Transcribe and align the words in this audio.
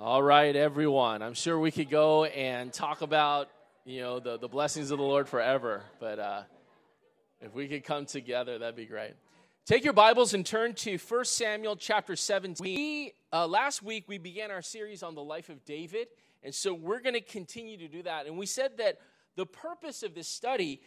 All 0.00 0.22
right, 0.22 0.54
everyone. 0.54 1.22
I'm 1.22 1.34
sure 1.34 1.58
we 1.58 1.72
could 1.72 1.90
go 1.90 2.24
and 2.26 2.72
talk 2.72 3.00
about, 3.00 3.48
you 3.84 4.00
know, 4.00 4.20
the, 4.20 4.38
the 4.38 4.46
blessings 4.46 4.92
of 4.92 4.98
the 4.98 5.04
Lord 5.04 5.28
forever. 5.28 5.82
But 5.98 6.20
uh, 6.20 6.42
if 7.40 7.52
we 7.52 7.66
could 7.66 7.82
come 7.82 8.06
together, 8.06 8.60
that'd 8.60 8.76
be 8.76 8.86
great. 8.86 9.14
Take 9.66 9.82
your 9.82 9.92
Bibles 9.92 10.34
and 10.34 10.46
turn 10.46 10.74
to 10.74 10.98
1 10.98 11.24
Samuel 11.24 11.74
chapter 11.74 12.14
17. 12.14 12.64
We, 12.64 13.12
uh, 13.32 13.48
last 13.48 13.82
week, 13.82 14.04
we 14.06 14.18
began 14.18 14.52
our 14.52 14.62
series 14.62 15.02
on 15.02 15.16
the 15.16 15.22
life 15.22 15.48
of 15.48 15.64
David. 15.64 16.06
And 16.44 16.54
so 16.54 16.72
we're 16.72 17.00
going 17.00 17.14
to 17.16 17.20
continue 17.20 17.76
to 17.78 17.88
do 17.88 18.04
that. 18.04 18.26
And 18.26 18.38
we 18.38 18.46
said 18.46 18.78
that 18.78 18.98
the 19.34 19.46
purpose 19.46 20.04
of 20.04 20.14
this 20.14 20.28
study 20.28 20.80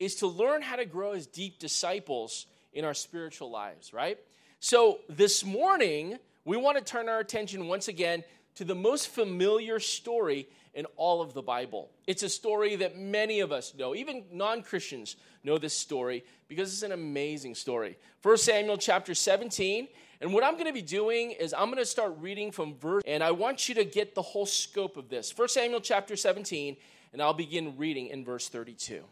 is 0.00 0.16
to 0.16 0.26
learn 0.26 0.60
how 0.60 0.74
to 0.74 0.86
grow 0.86 1.12
as 1.12 1.28
deep 1.28 1.60
disciples 1.60 2.46
in 2.72 2.84
our 2.84 2.94
spiritual 2.94 3.48
lives, 3.48 3.92
right? 3.92 4.18
So 4.58 4.98
this 5.08 5.44
morning, 5.44 6.18
we 6.44 6.56
want 6.56 6.78
to 6.78 6.82
turn 6.82 7.08
our 7.08 7.20
attention 7.20 7.68
once 7.68 7.86
again 7.86 8.24
to 8.56 8.64
the 8.64 8.74
most 8.74 9.08
familiar 9.08 9.78
story 9.78 10.48
in 10.74 10.86
all 10.96 11.22
of 11.22 11.32
the 11.32 11.42
Bible. 11.42 11.90
It's 12.06 12.22
a 12.22 12.28
story 12.28 12.76
that 12.76 12.98
many 12.98 13.40
of 13.40 13.52
us 13.52 13.74
know, 13.74 13.94
even 13.94 14.24
non 14.32 14.62
Christians 14.62 15.16
know 15.44 15.58
this 15.58 15.74
story 15.74 16.24
because 16.48 16.72
it's 16.72 16.82
an 16.82 16.92
amazing 16.92 17.54
story. 17.54 17.96
1 18.22 18.36
Samuel 18.38 18.76
chapter 18.76 19.14
17. 19.14 19.88
And 20.20 20.32
what 20.32 20.42
I'm 20.42 20.54
going 20.54 20.66
to 20.66 20.72
be 20.72 20.82
doing 20.82 21.32
is 21.32 21.52
I'm 21.52 21.66
going 21.66 21.76
to 21.76 21.84
start 21.84 22.16
reading 22.18 22.50
from 22.50 22.74
verse, 22.76 23.02
and 23.06 23.22
I 23.22 23.32
want 23.32 23.68
you 23.68 23.74
to 23.74 23.84
get 23.84 24.14
the 24.14 24.22
whole 24.22 24.46
scope 24.46 24.96
of 24.96 25.10
this. 25.10 25.36
1 25.36 25.48
Samuel 25.48 25.80
chapter 25.80 26.16
17, 26.16 26.76
and 27.12 27.20
I'll 27.20 27.34
begin 27.34 27.76
reading 27.76 28.06
in 28.06 28.24
verse 28.24 28.48
32. 28.48 29.04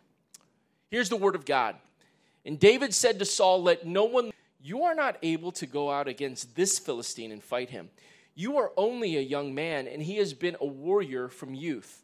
Here's 0.91 1.11
the 1.11 1.17
word 1.17 1.35
of 1.35 1.45
God. 1.45 1.77
And 2.47 2.59
David 2.59 2.95
said 2.95 3.19
to 3.19 3.27
Saul, 3.27 3.63
Let 3.63 3.87
no 3.87 4.05
one, 4.05 4.31
you 4.63 4.85
are 4.85 4.95
not 4.95 5.19
able 5.23 5.53
to 5.53 5.67
go 5.67 5.91
out 5.91 6.09
against 6.09 6.57
this 6.57 6.79
Philistine 6.79 7.33
and 7.33 7.43
fight 7.43 7.69
him 7.69 7.91
you 8.35 8.59
are 8.59 8.73
only 8.77 9.17
a 9.17 9.21
young 9.21 9.55
man, 9.55 9.87
and 9.87 10.03
he 10.03 10.17
has 10.17 10.35
been 10.35 10.57
a 10.61 10.67
warrior 10.67 11.29
from 11.29 11.55
youth. 11.55 12.03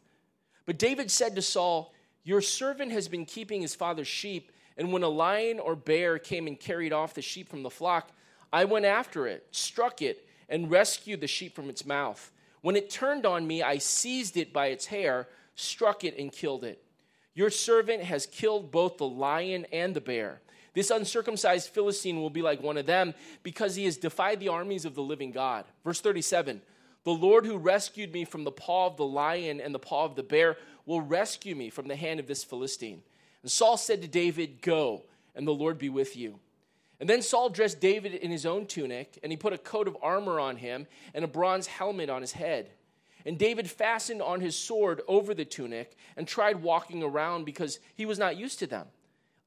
But 0.65 0.79
David 0.79 1.11
said 1.11 1.35
to 1.35 1.41
Saul, 1.41 1.93
Your 2.23 2.41
servant 2.41 2.91
has 2.91 3.07
been 3.07 3.25
keeping 3.25 3.61
his 3.61 3.75
father's 3.75 4.07
sheep, 4.07 4.51
and 4.77 4.93
when 4.93 5.03
a 5.03 5.09
lion 5.09 5.59
or 5.59 5.75
bear 5.75 6.17
came 6.17 6.47
and 6.47 6.59
carried 6.59 6.93
off 6.93 7.13
the 7.13 7.21
sheep 7.21 7.49
from 7.49 7.63
the 7.63 7.69
flock, 7.69 8.11
I 8.53 8.65
went 8.65 8.85
after 8.85 9.27
it, 9.27 9.47
struck 9.51 10.01
it, 10.01 10.27
and 10.47 10.71
rescued 10.71 11.21
the 11.21 11.27
sheep 11.27 11.55
from 11.55 11.69
its 11.69 11.85
mouth. 11.85 12.31
When 12.61 12.75
it 12.75 12.89
turned 12.89 13.25
on 13.25 13.47
me, 13.47 13.63
I 13.63 13.77
seized 13.77 14.37
it 14.37 14.53
by 14.53 14.67
its 14.67 14.85
hair, 14.85 15.27
struck 15.55 16.03
it, 16.03 16.17
and 16.17 16.31
killed 16.31 16.63
it. 16.63 16.83
Your 17.33 17.49
servant 17.49 18.03
has 18.03 18.25
killed 18.25 18.71
both 18.71 18.97
the 18.97 19.07
lion 19.07 19.65
and 19.71 19.93
the 19.93 20.01
bear. 20.01 20.41
This 20.73 20.89
uncircumcised 20.89 21.69
Philistine 21.69 22.21
will 22.21 22.29
be 22.29 22.41
like 22.41 22.61
one 22.61 22.77
of 22.77 22.85
them 22.85 23.13
because 23.43 23.75
he 23.75 23.85
has 23.85 23.97
defied 23.97 24.39
the 24.39 24.47
armies 24.47 24.85
of 24.85 24.95
the 24.95 25.01
living 25.01 25.31
God. 25.31 25.65
Verse 25.83 25.99
37 25.99 26.61
The 27.03 27.11
Lord 27.11 27.45
who 27.45 27.57
rescued 27.57 28.13
me 28.13 28.25
from 28.25 28.43
the 28.43 28.51
paw 28.51 28.87
of 28.87 28.97
the 28.97 29.05
lion 29.05 29.59
and 29.59 29.75
the 29.75 29.79
paw 29.79 30.05
of 30.05 30.15
the 30.15 30.23
bear 30.23 30.57
will 30.85 31.01
rescue 31.01 31.55
me 31.55 31.69
from 31.69 31.87
the 31.87 31.95
hand 31.95 32.19
of 32.19 32.27
this 32.27 32.43
Philistine. 32.43 33.01
And 33.41 33.51
Saul 33.51 33.77
said 33.77 34.01
to 34.01 34.07
David, 34.07 34.61
Go, 34.61 35.03
and 35.35 35.47
the 35.47 35.51
Lord 35.51 35.77
be 35.77 35.89
with 35.89 36.15
you. 36.15 36.39
And 36.99 37.09
then 37.09 37.23
Saul 37.23 37.49
dressed 37.49 37.79
David 37.81 38.13
in 38.13 38.29
his 38.29 38.45
own 38.45 38.67
tunic, 38.67 39.17
and 39.23 39.31
he 39.31 39.37
put 39.37 39.53
a 39.53 39.57
coat 39.57 39.87
of 39.87 39.97
armor 40.03 40.39
on 40.39 40.57
him 40.57 40.85
and 41.15 41.25
a 41.25 41.27
bronze 41.27 41.65
helmet 41.65 42.11
on 42.11 42.21
his 42.21 42.33
head. 42.33 42.69
And 43.25 43.37
David 43.37 43.69
fastened 43.69 44.21
on 44.21 44.39
his 44.39 44.55
sword 44.55 45.01
over 45.07 45.33
the 45.33 45.45
tunic 45.45 45.95
and 46.15 46.27
tried 46.27 46.61
walking 46.61 47.03
around 47.03 47.45
because 47.45 47.79
he 47.95 48.05
was 48.05 48.19
not 48.19 48.37
used 48.37 48.59
to 48.59 48.67
them. 48.67 48.85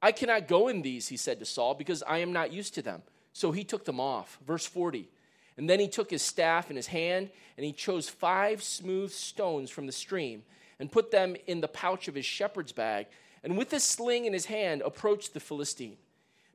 I 0.04 0.12
cannot 0.12 0.48
go 0.48 0.68
in 0.68 0.82
these, 0.82 1.08
he 1.08 1.16
said 1.16 1.38
to 1.38 1.46
Saul, 1.46 1.72
because 1.72 2.02
I 2.02 2.18
am 2.18 2.30
not 2.30 2.52
used 2.52 2.74
to 2.74 2.82
them. 2.82 3.00
So 3.32 3.52
he 3.52 3.64
took 3.64 3.86
them 3.86 3.98
off. 3.98 4.38
Verse 4.46 4.66
40. 4.66 5.08
And 5.56 5.70
then 5.70 5.80
he 5.80 5.88
took 5.88 6.10
his 6.10 6.20
staff 6.20 6.68
in 6.68 6.76
his 6.76 6.88
hand, 6.88 7.30
and 7.56 7.64
he 7.64 7.72
chose 7.72 8.06
five 8.06 8.62
smooth 8.62 9.12
stones 9.12 9.70
from 9.70 9.86
the 9.86 9.92
stream, 9.92 10.42
and 10.78 10.92
put 10.92 11.10
them 11.10 11.36
in 11.46 11.62
the 11.62 11.68
pouch 11.68 12.06
of 12.06 12.14
his 12.14 12.26
shepherd's 12.26 12.70
bag, 12.70 13.06
and 13.42 13.56
with 13.56 13.70
his 13.70 13.82
sling 13.82 14.26
in 14.26 14.34
his 14.34 14.44
hand 14.44 14.82
approached 14.82 15.32
the 15.32 15.40
Philistine. 15.40 15.96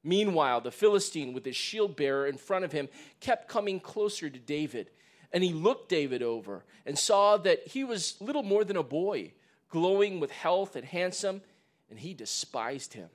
Meanwhile, 0.04 0.62
the 0.62 0.70
Philistine, 0.70 1.34
with 1.34 1.44
his 1.44 1.56
shield 1.56 1.96
bearer 1.96 2.28
in 2.28 2.38
front 2.38 2.66
of 2.66 2.72
him, 2.72 2.88
kept 3.20 3.48
coming 3.48 3.80
closer 3.80 4.30
to 4.30 4.38
David. 4.38 4.92
And 5.34 5.44
he 5.44 5.54
looked 5.54 5.90
David 5.90 6.22
over 6.22 6.66
and 6.86 7.00
saw 7.00 7.38
that 7.38 7.68
he 7.68 7.84
was 7.84 8.16
little 8.22 8.44
more 8.44 8.64
than 8.64 8.78
a 8.78 8.84
boy, 8.84 9.32
glowing 9.70 10.20
with 10.20 10.30
health 10.30 10.76
and 10.76 10.86
handsome, 10.86 11.42
and 11.90 11.98
he 11.98 12.14
despised 12.14 12.94
him. 12.94 13.10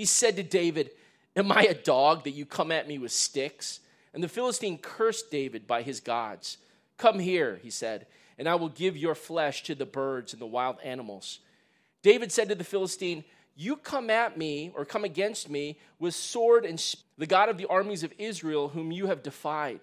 He 0.00 0.06
said 0.06 0.36
to 0.36 0.42
David, 0.42 0.92
Am 1.36 1.52
I 1.52 1.64
a 1.64 1.74
dog 1.74 2.24
that 2.24 2.30
you 2.30 2.46
come 2.46 2.72
at 2.72 2.88
me 2.88 2.96
with 2.96 3.12
sticks? 3.12 3.80
And 4.14 4.22
the 4.22 4.30
Philistine 4.30 4.78
cursed 4.78 5.30
David 5.30 5.66
by 5.66 5.82
his 5.82 6.00
gods. 6.00 6.56
Come 6.96 7.18
here, 7.18 7.60
he 7.62 7.68
said, 7.68 8.06
and 8.38 8.48
I 8.48 8.54
will 8.54 8.70
give 8.70 8.96
your 8.96 9.14
flesh 9.14 9.62
to 9.64 9.74
the 9.74 9.84
birds 9.84 10.32
and 10.32 10.40
the 10.40 10.46
wild 10.46 10.78
animals. 10.82 11.40
David 12.00 12.32
said 12.32 12.48
to 12.48 12.54
the 12.54 12.64
Philistine, 12.64 13.24
You 13.56 13.76
come 13.76 14.08
at 14.08 14.38
me 14.38 14.72
or 14.74 14.86
come 14.86 15.04
against 15.04 15.50
me 15.50 15.76
with 15.98 16.14
sword 16.14 16.64
and 16.64 16.80
sp- 16.80 17.04
the 17.18 17.26
God 17.26 17.50
of 17.50 17.58
the 17.58 17.66
armies 17.66 18.02
of 18.02 18.14
Israel, 18.16 18.70
whom 18.70 18.92
you 18.92 19.08
have 19.08 19.22
defied. 19.22 19.80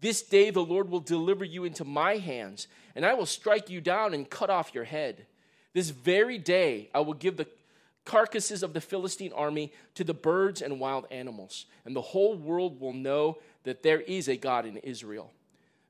This 0.00 0.20
day 0.20 0.50
the 0.50 0.64
Lord 0.64 0.90
will 0.90 0.98
deliver 0.98 1.44
you 1.44 1.62
into 1.62 1.84
my 1.84 2.16
hands, 2.16 2.66
and 2.96 3.06
I 3.06 3.14
will 3.14 3.24
strike 3.24 3.70
you 3.70 3.80
down 3.80 4.14
and 4.14 4.28
cut 4.28 4.50
off 4.50 4.74
your 4.74 4.82
head. 4.82 5.26
This 5.74 5.90
very 5.90 6.38
day 6.38 6.90
I 6.92 7.02
will 7.02 7.14
give 7.14 7.36
the 7.36 7.46
carcasses 8.04 8.62
of 8.62 8.72
the 8.72 8.80
Philistine 8.80 9.32
army 9.32 9.72
to 9.94 10.04
the 10.04 10.14
birds 10.14 10.62
and 10.62 10.80
wild 10.80 11.06
animals, 11.10 11.66
and 11.84 11.96
the 11.96 12.00
whole 12.00 12.36
world 12.36 12.80
will 12.80 12.92
know 12.92 13.38
that 13.64 13.82
there 13.82 14.00
is 14.00 14.28
a 14.28 14.36
God 14.36 14.66
in 14.66 14.76
Israel. 14.78 15.32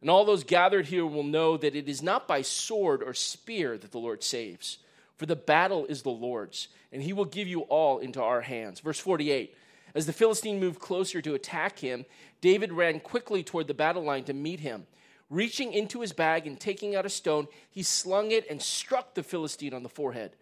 And 0.00 0.10
all 0.10 0.24
those 0.24 0.44
gathered 0.44 0.86
here 0.86 1.06
will 1.06 1.22
know 1.22 1.56
that 1.56 1.74
it 1.74 1.88
is 1.88 2.02
not 2.02 2.28
by 2.28 2.42
sword 2.42 3.02
or 3.02 3.14
spear 3.14 3.78
that 3.78 3.90
the 3.90 3.98
Lord 3.98 4.22
saves, 4.22 4.78
for 5.16 5.26
the 5.26 5.36
battle 5.36 5.86
is 5.86 6.02
the 6.02 6.10
Lord's, 6.10 6.68
and 6.92 7.02
he 7.02 7.12
will 7.12 7.24
give 7.24 7.48
you 7.48 7.62
all 7.62 7.98
into 7.98 8.22
our 8.22 8.42
hands. 8.42 8.80
Verse 8.80 8.98
48 8.98 9.56
As 9.94 10.06
the 10.06 10.12
Philistine 10.12 10.60
moved 10.60 10.78
closer 10.78 11.22
to 11.22 11.34
attack 11.34 11.78
him, 11.78 12.04
David 12.40 12.72
ran 12.72 13.00
quickly 13.00 13.42
toward 13.42 13.66
the 13.66 13.74
battle 13.74 14.04
line 14.04 14.24
to 14.24 14.34
meet 14.34 14.60
him. 14.60 14.86
Reaching 15.30 15.72
into 15.72 16.02
his 16.02 16.12
bag 16.12 16.46
and 16.46 16.60
taking 16.60 16.94
out 16.94 17.06
a 17.06 17.10
stone, 17.10 17.48
he 17.70 17.82
slung 17.82 18.30
it 18.30 18.46
and 18.50 18.60
struck 18.60 19.14
the 19.14 19.22
Philistine 19.22 19.72
on 19.72 19.82
the 19.82 19.88
forehead. 19.88 20.36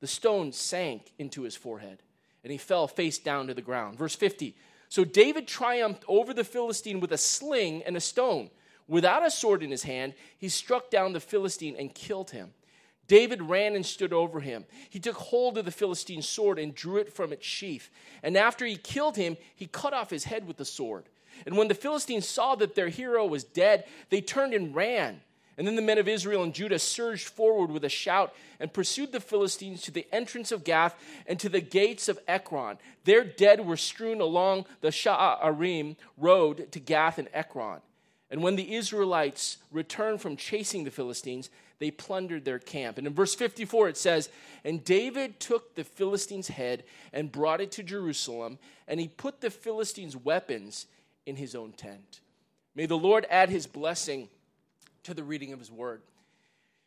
The 0.00 0.06
stone 0.06 0.52
sank 0.52 1.12
into 1.18 1.42
his 1.42 1.56
forehead, 1.56 2.02
and 2.42 2.50
he 2.50 2.58
fell 2.58 2.88
face 2.88 3.18
down 3.18 3.46
to 3.46 3.54
the 3.54 3.62
ground. 3.62 3.98
Verse 3.98 4.14
50 4.14 4.56
So 4.88 5.04
David 5.04 5.46
triumphed 5.46 6.04
over 6.08 6.32
the 6.32 6.44
Philistine 6.44 7.00
with 7.00 7.12
a 7.12 7.18
sling 7.18 7.82
and 7.84 7.96
a 7.96 8.00
stone. 8.00 8.50
Without 8.88 9.24
a 9.24 9.30
sword 9.30 9.62
in 9.62 9.70
his 9.70 9.84
hand, 9.84 10.14
he 10.36 10.48
struck 10.48 10.90
down 10.90 11.12
the 11.12 11.20
Philistine 11.20 11.76
and 11.78 11.94
killed 11.94 12.32
him. 12.32 12.52
David 13.06 13.42
ran 13.42 13.74
and 13.74 13.84
stood 13.84 14.12
over 14.12 14.40
him. 14.40 14.64
He 14.88 15.00
took 15.00 15.16
hold 15.16 15.58
of 15.58 15.64
the 15.64 15.72
Philistine's 15.72 16.28
sword 16.28 16.60
and 16.60 16.72
drew 16.74 16.98
it 16.98 17.12
from 17.12 17.32
its 17.32 17.44
sheath. 17.44 17.90
And 18.22 18.36
after 18.36 18.64
he 18.64 18.76
killed 18.76 19.16
him, 19.16 19.36
he 19.56 19.66
cut 19.66 19.92
off 19.92 20.10
his 20.10 20.24
head 20.24 20.46
with 20.46 20.58
the 20.58 20.64
sword. 20.64 21.08
And 21.44 21.56
when 21.56 21.66
the 21.66 21.74
Philistines 21.74 22.28
saw 22.28 22.54
that 22.56 22.76
their 22.76 22.88
hero 22.88 23.26
was 23.26 23.42
dead, 23.42 23.84
they 24.10 24.20
turned 24.20 24.54
and 24.54 24.74
ran. 24.74 25.22
And 25.60 25.68
then 25.68 25.76
the 25.76 25.82
men 25.82 25.98
of 25.98 26.08
Israel 26.08 26.42
and 26.42 26.54
Judah 26.54 26.78
surged 26.78 27.28
forward 27.28 27.70
with 27.70 27.84
a 27.84 27.90
shout 27.90 28.34
and 28.60 28.72
pursued 28.72 29.12
the 29.12 29.20
Philistines 29.20 29.82
to 29.82 29.90
the 29.90 30.06
entrance 30.10 30.52
of 30.52 30.64
Gath 30.64 30.94
and 31.26 31.38
to 31.38 31.50
the 31.50 31.60
gates 31.60 32.08
of 32.08 32.18
Ekron. 32.26 32.78
Their 33.04 33.24
dead 33.24 33.66
were 33.66 33.76
strewn 33.76 34.22
along 34.22 34.64
the 34.80 34.88
Shaaraim 34.88 35.96
road 36.16 36.72
to 36.72 36.80
Gath 36.80 37.18
and 37.18 37.28
Ekron. 37.34 37.82
And 38.30 38.42
when 38.42 38.56
the 38.56 38.74
Israelites 38.74 39.58
returned 39.70 40.22
from 40.22 40.38
chasing 40.38 40.84
the 40.84 40.90
Philistines, 40.90 41.50
they 41.78 41.90
plundered 41.90 42.46
their 42.46 42.58
camp. 42.58 42.96
And 42.96 43.06
in 43.06 43.12
verse 43.12 43.34
54, 43.34 43.90
it 43.90 43.98
says, 43.98 44.30
And 44.64 44.82
David 44.82 45.40
took 45.40 45.74
the 45.74 45.84
Philistines' 45.84 46.48
head 46.48 46.84
and 47.12 47.30
brought 47.30 47.60
it 47.60 47.70
to 47.72 47.82
Jerusalem, 47.82 48.58
and 48.88 48.98
he 48.98 49.08
put 49.08 49.42
the 49.42 49.50
Philistines' 49.50 50.16
weapons 50.16 50.86
in 51.26 51.36
his 51.36 51.54
own 51.54 51.72
tent. 51.72 52.20
May 52.74 52.86
the 52.86 52.96
Lord 52.96 53.26
add 53.28 53.50
his 53.50 53.66
blessing 53.66 54.30
to 55.04 55.14
the 55.14 55.24
reading 55.24 55.52
of 55.52 55.58
his 55.58 55.70
word. 55.70 56.02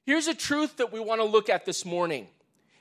Here's 0.06 0.28
a 0.28 0.36
truth 0.36 0.78
that 0.78 0.92
we 0.92 1.00
want 1.00 1.22
to 1.22 1.26
look 1.26 1.50
at 1.50 1.66
this 1.66 1.86
morning, 1.86 2.28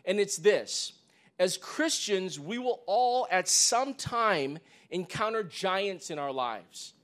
and 0.05 0.19
it's 0.19 0.37
this. 0.37 0.93
As 1.39 1.57
Christians, 1.57 2.39
we 2.39 2.59
will 2.59 2.81
all 2.87 3.27
at 3.31 3.49
some 3.49 3.95
time 3.95 4.59
encounter 4.91 5.43
giants 5.43 6.11
in 6.11 6.19
our 6.19 6.33
lives. 6.33 6.95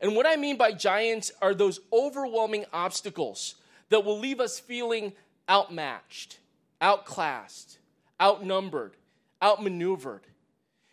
And 0.00 0.16
what 0.16 0.26
I 0.26 0.36
mean 0.36 0.56
by 0.56 0.72
giants 0.72 1.30
are 1.42 1.54
those 1.54 1.80
overwhelming 1.92 2.64
obstacles 2.72 3.56
that 3.90 4.04
will 4.04 4.18
leave 4.18 4.40
us 4.40 4.58
feeling 4.58 5.12
outmatched, 5.48 6.38
outclassed, 6.80 7.78
outnumbered, 8.20 8.96
outmaneuvered. 9.42 10.22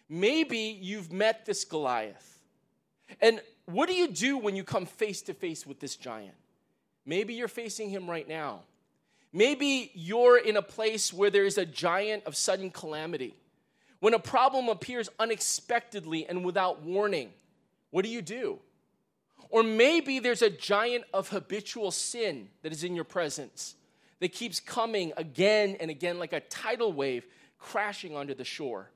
Maybe 0.09 0.77
you've 0.81 1.11
met 1.11 1.45
this 1.45 1.63
Goliath. 1.65 2.39
And 3.21 3.41
what 3.65 3.87
do 3.89 3.95
you 3.95 4.07
do 4.07 4.37
when 4.37 4.55
you 4.55 4.63
come 4.63 4.85
face 4.85 5.21
to 5.23 5.33
face 5.33 5.65
with 5.65 5.79
this 5.79 5.95
giant? 5.95 6.35
Maybe 7.07 7.33
you're 7.33 7.47
facing 7.47 7.89
him 7.89 8.07
right 8.07 8.27
now. 8.27 8.59
Maybe 9.31 9.91
you're 9.95 10.37
in 10.37 10.57
a 10.57 10.61
place 10.61 11.13
where 11.13 11.29
there 11.29 11.45
is 11.45 11.57
a 11.57 11.65
giant 11.65 12.25
of 12.25 12.35
sudden 12.35 12.69
calamity. 12.69 13.33
When 13.99 14.13
a 14.13 14.19
problem 14.19 14.67
appears 14.67 15.09
unexpectedly 15.17 16.27
and 16.27 16.45
without 16.45 16.83
warning, 16.83 17.31
what 17.91 18.03
do 18.03 18.11
you 18.11 18.21
do? 18.21 18.59
Or 19.49 19.63
maybe 19.63 20.19
there's 20.19 20.41
a 20.41 20.49
giant 20.49 21.05
of 21.13 21.29
habitual 21.29 21.91
sin 21.91 22.49
that 22.61 22.73
is 22.73 22.83
in 22.83 22.93
your 22.93 23.05
presence 23.05 23.75
that 24.19 24.33
keeps 24.33 24.59
coming 24.59 25.13
again 25.15 25.77
and 25.79 25.89
again 25.89 26.19
like 26.19 26.33
a 26.33 26.41
tidal 26.41 26.91
wave 26.91 27.25
crashing 27.57 28.15
onto 28.15 28.33
the 28.33 28.43
shore. 28.43 28.91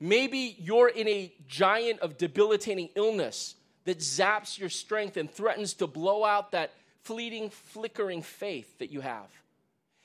Maybe 0.00 0.56
you're 0.58 0.88
in 0.88 1.06
a 1.08 1.32
giant 1.46 2.00
of 2.00 2.16
debilitating 2.16 2.88
illness 2.94 3.54
that 3.84 3.98
zaps 3.98 4.58
your 4.58 4.68
strength 4.68 5.16
and 5.16 5.30
threatens 5.30 5.74
to 5.74 5.86
blow 5.86 6.24
out 6.24 6.52
that 6.52 6.72
fleeting, 7.08 7.48
flickering 7.48 8.20
faith 8.20 8.78
that 8.80 8.90
you 8.90 9.00
have. 9.00 9.30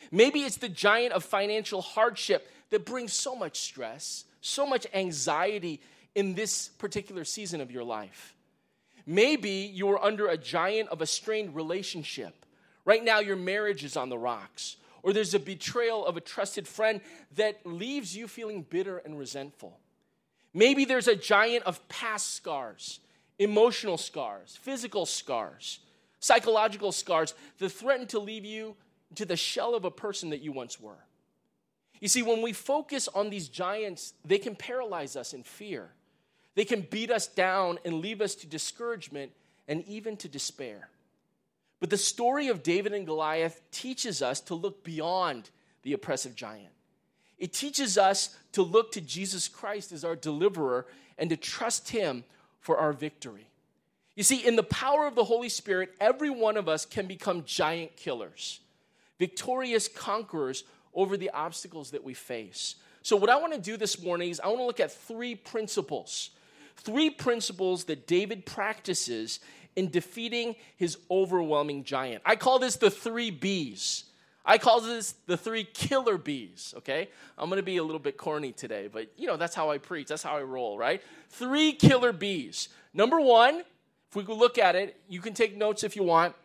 Maybe 0.09 0.43
it's 0.43 0.55
the 0.55 0.69
giant 0.69 1.11
of 1.11 1.25
financial 1.25 1.81
hardship 1.81 2.49
that 2.69 2.85
brings 2.85 3.11
so 3.11 3.35
much 3.35 3.59
stress, 3.59 4.23
so 4.39 4.65
much 4.65 4.87
anxiety 4.93 5.81
in 6.15 6.33
this 6.33 6.69
particular 6.69 7.25
season 7.25 7.59
of 7.59 7.71
your 7.71 7.83
life. 7.83 8.33
Maybe 9.05 9.69
you 9.73 9.89
are 9.89 10.01
under 10.01 10.27
a 10.27 10.37
giant 10.37 10.87
of 10.89 11.01
a 11.01 11.05
strained 11.05 11.53
relationship. 11.53 12.45
Right 12.85 13.03
now, 13.03 13.19
your 13.19 13.35
marriage 13.35 13.83
is 13.83 13.97
on 13.97 14.07
the 14.07 14.17
rocks, 14.17 14.77
or 15.01 15.11
there's 15.11 15.33
a 15.33 15.39
betrayal 15.39 16.05
of 16.05 16.15
a 16.15 16.21
trusted 16.21 16.69
friend 16.69 17.01
that 17.35 17.65
leaves 17.65 18.15
you 18.15 18.29
feeling 18.29 18.61
bitter 18.61 18.99
and 18.99 19.19
resentful. 19.19 19.77
Maybe 20.53 20.85
there's 20.85 21.09
a 21.09 21.17
giant 21.17 21.65
of 21.65 21.85
past 21.89 22.33
scars, 22.33 23.01
emotional 23.39 23.97
scars, 23.97 24.57
physical 24.61 25.05
scars, 25.05 25.79
psychological 26.23 26.93
scars 26.93 27.33
that 27.57 27.69
threaten 27.69 28.07
to 28.07 28.17
leave 28.17 28.45
you 28.45 28.77
to 29.15 29.25
the 29.25 29.35
shell 29.35 29.75
of 29.75 29.83
a 29.83 29.91
person 29.91 30.29
that 30.29 30.41
you 30.41 30.53
once 30.53 30.79
were. 30.79 31.03
You 31.99 32.07
see, 32.07 32.21
when 32.21 32.41
we 32.41 32.53
focus 32.53 33.09
on 33.09 33.29
these 33.29 33.49
giants, 33.49 34.13
they 34.23 34.37
can 34.37 34.55
paralyze 34.55 35.17
us 35.17 35.33
in 35.33 35.43
fear. 35.43 35.89
They 36.55 36.63
can 36.63 36.81
beat 36.81 37.11
us 37.11 37.27
down 37.27 37.77
and 37.83 37.95
leave 37.95 38.21
us 38.21 38.35
to 38.35 38.47
discouragement 38.47 39.33
and 39.67 39.85
even 39.85 40.15
to 40.17 40.29
despair. 40.29 40.87
But 41.81 41.89
the 41.89 41.97
story 41.97 42.47
of 42.47 42.63
David 42.63 42.93
and 42.93 43.05
Goliath 43.05 43.61
teaches 43.71 44.21
us 44.21 44.39
to 44.41 44.55
look 44.55 44.85
beyond 44.85 45.49
the 45.81 45.91
oppressive 45.91 46.35
giant. 46.35 46.71
It 47.37 47.51
teaches 47.51 47.97
us 47.97 48.37
to 48.53 48.61
look 48.61 48.93
to 48.93 49.01
Jesus 49.01 49.49
Christ 49.49 49.91
as 49.91 50.05
our 50.05 50.15
deliverer 50.15 50.85
and 51.17 51.29
to 51.29 51.35
trust 51.35 51.89
him 51.89 52.23
for 52.61 52.77
our 52.77 52.93
victory. 52.93 53.47
You 54.15 54.23
see, 54.23 54.45
in 54.45 54.55
the 54.55 54.63
power 54.63 55.07
of 55.07 55.15
the 55.15 55.23
Holy 55.23 55.49
Spirit, 55.49 55.93
every 55.99 56.29
one 56.29 56.57
of 56.57 56.69
us 56.69 56.85
can 56.85 57.07
become 57.07 57.43
giant 57.45 57.95
killers, 57.95 58.59
victorious 59.17 59.87
conquerors 59.87 60.63
over 60.93 61.17
the 61.17 61.31
obstacles 61.31 61.91
that 61.91 62.03
we 62.03 62.13
face. 62.13 62.75
So, 63.01 63.15
what 63.15 63.29
I 63.29 63.37
want 63.37 63.53
to 63.53 63.59
do 63.59 63.75
this 63.75 64.01
morning 64.01 64.29
is 64.29 64.39
I 64.39 64.47
want 64.47 64.59
to 64.59 64.65
look 64.65 64.79
at 64.79 64.91
three 64.91 65.35
principles 65.35 66.29
three 66.77 67.09
principles 67.09 67.85
that 67.85 68.07
David 68.07 68.45
practices 68.45 69.39
in 69.75 69.89
defeating 69.89 70.55
his 70.75 70.97
overwhelming 71.09 71.83
giant. 71.83 72.21
I 72.25 72.35
call 72.35 72.59
this 72.59 72.75
the 72.75 72.91
three 72.91 73.31
B's. 73.31 74.05
I 74.45 74.57
call 74.57 74.81
this 74.81 75.13
the 75.25 75.37
three 75.37 75.63
killer 75.63 76.17
bees, 76.17 76.73
okay? 76.77 77.09
I'm 77.37 77.49
gonna 77.49 77.63
be 77.63 77.77
a 77.77 77.83
little 77.83 77.99
bit 77.99 78.17
corny 78.17 78.51
today, 78.51 78.89
but 78.91 79.07
you 79.15 79.25
know, 79.25 79.37
that's 79.37 79.55
how 79.55 79.71
I 79.71 79.77
preach, 79.77 80.07
that's 80.07 80.23
how 80.23 80.35
I 80.35 80.41
roll, 80.41 80.77
right? 80.77 81.01
Three 81.29 81.71
killer 81.71 82.11
bees. 82.11 82.67
Number 82.93 83.21
one, 83.21 83.63
if 84.15 84.27
we 84.27 84.35
look 84.35 84.59
at 84.59 84.75
it, 84.75 84.95
you 85.09 85.19
can 85.19 85.33
take 85.33 85.57
notes 85.57 85.83
if 85.83 85.95
you 85.95 86.03
want. 86.03 86.35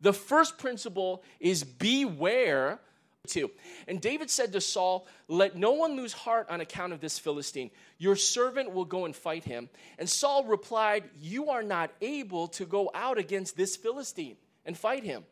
The 0.00 0.12
first 0.12 0.58
principle 0.58 1.22
is 1.38 1.62
beware 1.62 2.80
Two. 3.26 3.50
And 3.88 4.02
David 4.02 4.28
said 4.28 4.52
to 4.52 4.60
Saul, 4.60 5.06
Let 5.28 5.56
no 5.56 5.72
one 5.72 5.96
lose 5.96 6.12
heart 6.12 6.46
on 6.50 6.60
account 6.60 6.92
of 6.92 7.00
this 7.00 7.18
Philistine. 7.18 7.70
Your 7.96 8.16
servant 8.16 8.74
will 8.74 8.84
go 8.84 9.06
and 9.06 9.16
fight 9.16 9.44
him. 9.44 9.70
And 9.98 10.06
Saul 10.06 10.44
replied, 10.44 11.04
You 11.18 11.48
are 11.48 11.62
not 11.62 11.90
able 12.02 12.48
to 12.48 12.66
go 12.66 12.90
out 12.92 13.16
against 13.16 13.56
this 13.56 13.76
Philistine 13.76 14.36
and 14.66 14.76
fight 14.76 15.04
him. 15.04 15.24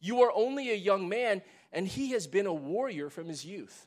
You 0.00 0.20
are 0.20 0.32
only 0.34 0.70
a 0.70 0.74
young 0.74 1.08
man, 1.08 1.40
and 1.72 1.88
he 1.88 2.10
has 2.10 2.26
been 2.26 2.44
a 2.44 2.52
warrior 2.52 3.08
from 3.08 3.26
his 3.26 3.42
youth. 3.42 3.86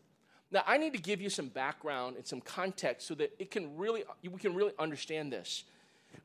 Now, 0.49 0.63
I 0.65 0.77
need 0.77 0.93
to 0.93 0.99
give 0.99 1.21
you 1.21 1.29
some 1.29 1.49
background 1.49 2.15
and 2.15 2.25
some 2.25 2.41
context 2.41 3.07
so 3.07 3.13
that 3.15 3.35
it 3.37 3.51
can 3.51 3.77
really, 3.77 4.03
we 4.23 4.39
can 4.39 4.55
really 4.55 4.73
understand 4.79 5.31
this. 5.31 5.63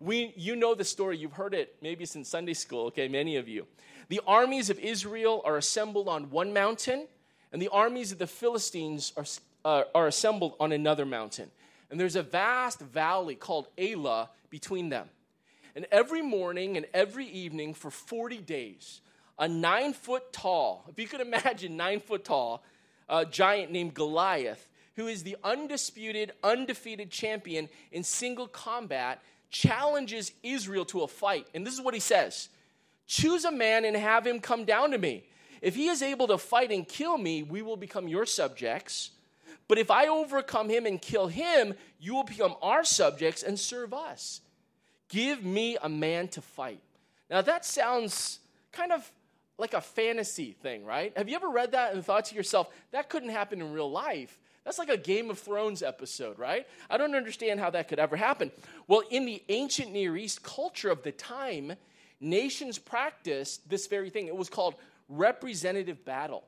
We, 0.00 0.32
you 0.36 0.56
know 0.56 0.74
the 0.74 0.84
story, 0.84 1.18
you've 1.18 1.32
heard 1.32 1.54
it 1.54 1.76
maybe 1.82 2.06
since 2.06 2.28
Sunday 2.28 2.54
school, 2.54 2.86
okay, 2.86 3.08
many 3.08 3.36
of 3.36 3.48
you. 3.48 3.66
The 4.08 4.20
armies 4.26 4.70
of 4.70 4.78
Israel 4.78 5.42
are 5.44 5.56
assembled 5.56 6.08
on 6.08 6.30
one 6.30 6.52
mountain 6.52 7.06
and 7.52 7.60
the 7.60 7.68
armies 7.68 8.12
of 8.12 8.18
the 8.18 8.26
Philistines 8.26 9.12
are, 9.16 9.24
uh, 9.64 9.84
are 9.94 10.06
assembled 10.06 10.54
on 10.60 10.72
another 10.72 11.06
mountain. 11.06 11.50
And 11.90 11.98
there's 11.98 12.16
a 12.16 12.22
vast 12.22 12.80
valley 12.80 13.34
called 13.34 13.68
Elah 13.78 14.30
between 14.50 14.90
them. 14.90 15.08
And 15.74 15.86
every 15.90 16.22
morning 16.22 16.76
and 16.76 16.86
every 16.92 17.26
evening 17.26 17.74
for 17.74 17.90
40 17.90 18.38
days, 18.38 19.00
a 19.38 19.48
nine 19.48 19.92
foot 19.92 20.32
tall, 20.32 20.84
if 20.88 20.98
you 20.98 21.06
could 21.06 21.20
imagine 21.26 21.76
nine 21.76 22.00
foot 22.00 22.24
tall, 22.24 22.62
uh, 23.08 23.24
giant 23.24 23.72
named 23.72 23.94
Goliath, 23.94 24.68
who 24.96 25.06
is 25.06 25.22
the 25.22 25.36
undisputed, 25.44 26.32
undefeated 26.42 27.10
champion 27.10 27.68
in 27.92 28.02
single 28.02 28.48
combat, 28.48 29.22
challenges 29.50 30.32
Israel 30.42 30.84
to 30.86 31.02
a 31.02 31.08
fight. 31.08 31.46
And 31.54 31.66
this 31.66 31.74
is 31.74 31.80
what 31.80 31.94
he 31.94 32.00
says 32.00 32.48
Choose 33.06 33.44
a 33.44 33.52
man 33.52 33.84
and 33.84 33.96
have 33.96 34.26
him 34.26 34.40
come 34.40 34.64
down 34.64 34.90
to 34.90 34.98
me. 34.98 35.24
If 35.60 35.74
he 35.74 35.88
is 35.88 36.02
able 36.02 36.28
to 36.28 36.38
fight 36.38 36.70
and 36.70 36.86
kill 36.86 37.18
me, 37.18 37.42
we 37.42 37.62
will 37.62 37.76
become 37.76 38.06
your 38.06 38.26
subjects. 38.26 39.10
But 39.66 39.78
if 39.78 39.90
I 39.90 40.06
overcome 40.06 40.68
him 40.68 40.86
and 40.86 41.00
kill 41.00 41.26
him, 41.26 41.74
you 41.98 42.14
will 42.14 42.24
become 42.24 42.54
our 42.62 42.84
subjects 42.84 43.42
and 43.42 43.58
serve 43.58 43.92
us. 43.92 44.40
Give 45.08 45.44
me 45.44 45.76
a 45.82 45.88
man 45.88 46.28
to 46.28 46.40
fight. 46.40 46.80
Now, 47.30 47.42
that 47.42 47.64
sounds 47.64 48.40
kind 48.72 48.92
of 48.92 49.10
like 49.58 49.74
a 49.74 49.80
fantasy 49.80 50.52
thing, 50.52 50.84
right? 50.84 51.12
Have 51.16 51.28
you 51.28 51.34
ever 51.34 51.48
read 51.48 51.72
that 51.72 51.92
and 51.92 52.04
thought 52.04 52.26
to 52.26 52.34
yourself, 52.34 52.68
that 52.92 53.10
couldn't 53.10 53.30
happen 53.30 53.60
in 53.60 53.72
real 53.72 53.90
life? 53.90 54.38
That's 54.68 54.78
like 54.78 54.90
a 54.90 54.98
Game 54.98 55.30
of 55.30 55.38
Thrones 55.38 55.82
episode, 55.82 56.38
right? 56.38 56.66
I 56.90 56.98
don't 56.98 57.14
understand 57.14 57.58
how 57.58 57.70
that 57.70 57.88
could 57.88 57.98
ever 57.98 58.16
happen. 58.16 58.52
Well, 58.86 59.02
in 59.08 59.24
the 59.24 59.42
ancient 59.48 59.92
Near 59.92 60.14
East 60.14 60.42
culture 60.42 60.90
of 60.90 61.02
the 61.02 61.10
time, 61.10 61.72
nations 62.20 62.76
practiced 62.78 63.66
this 63.66 63.86
very 63.86 64.10
thing. 64.10 64.26
It 64.26 64.36
was 64.36 64.50
called 64.50 64.74
representative 65.08 66.04
battle. 66.04 66.44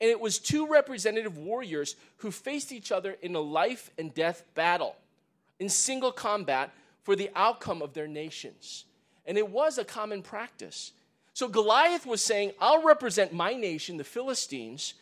And 0.00 0.08
it 0.08 0.18
was 0.18 0.38
two 0.38 0.66
representative 0.66 1.36
warriors 1.36 1.94
who 2.16 2.30
faced 2.30 2.72
each 2.72 2.90
other 2.90 3.18
in 3.20 3.34
a 3.34 3.40
life 3.40 3.90
and 3.98 4.14
death 4.14 4.44
battle 4.54 4.96
in 5.60 5.68
single 5.68 6.10
combat 6.10 6.72
for 7.02 7.14
the 7.14 7.28
outcome 7.36 7.82
of 7.82 7.92
their 7.92 8.08
nations. 8.08 8.86
And 9.26 9.36
it 9.36 9.50
was 9.50 9.76
a 9.76 9.84
common 9.84 10.22
practice. 10.22 10.92
So 11.34 11.48
Goliath 11.48 12.06
was 12.06 12.22
saying, 12.22 12.52
I'll 12.58 12.82
represent 12.82 13.34
my 13.34 13.52
nation, 13.52 13.98
the 13.98 14.04
Philistines. 14.04 14.94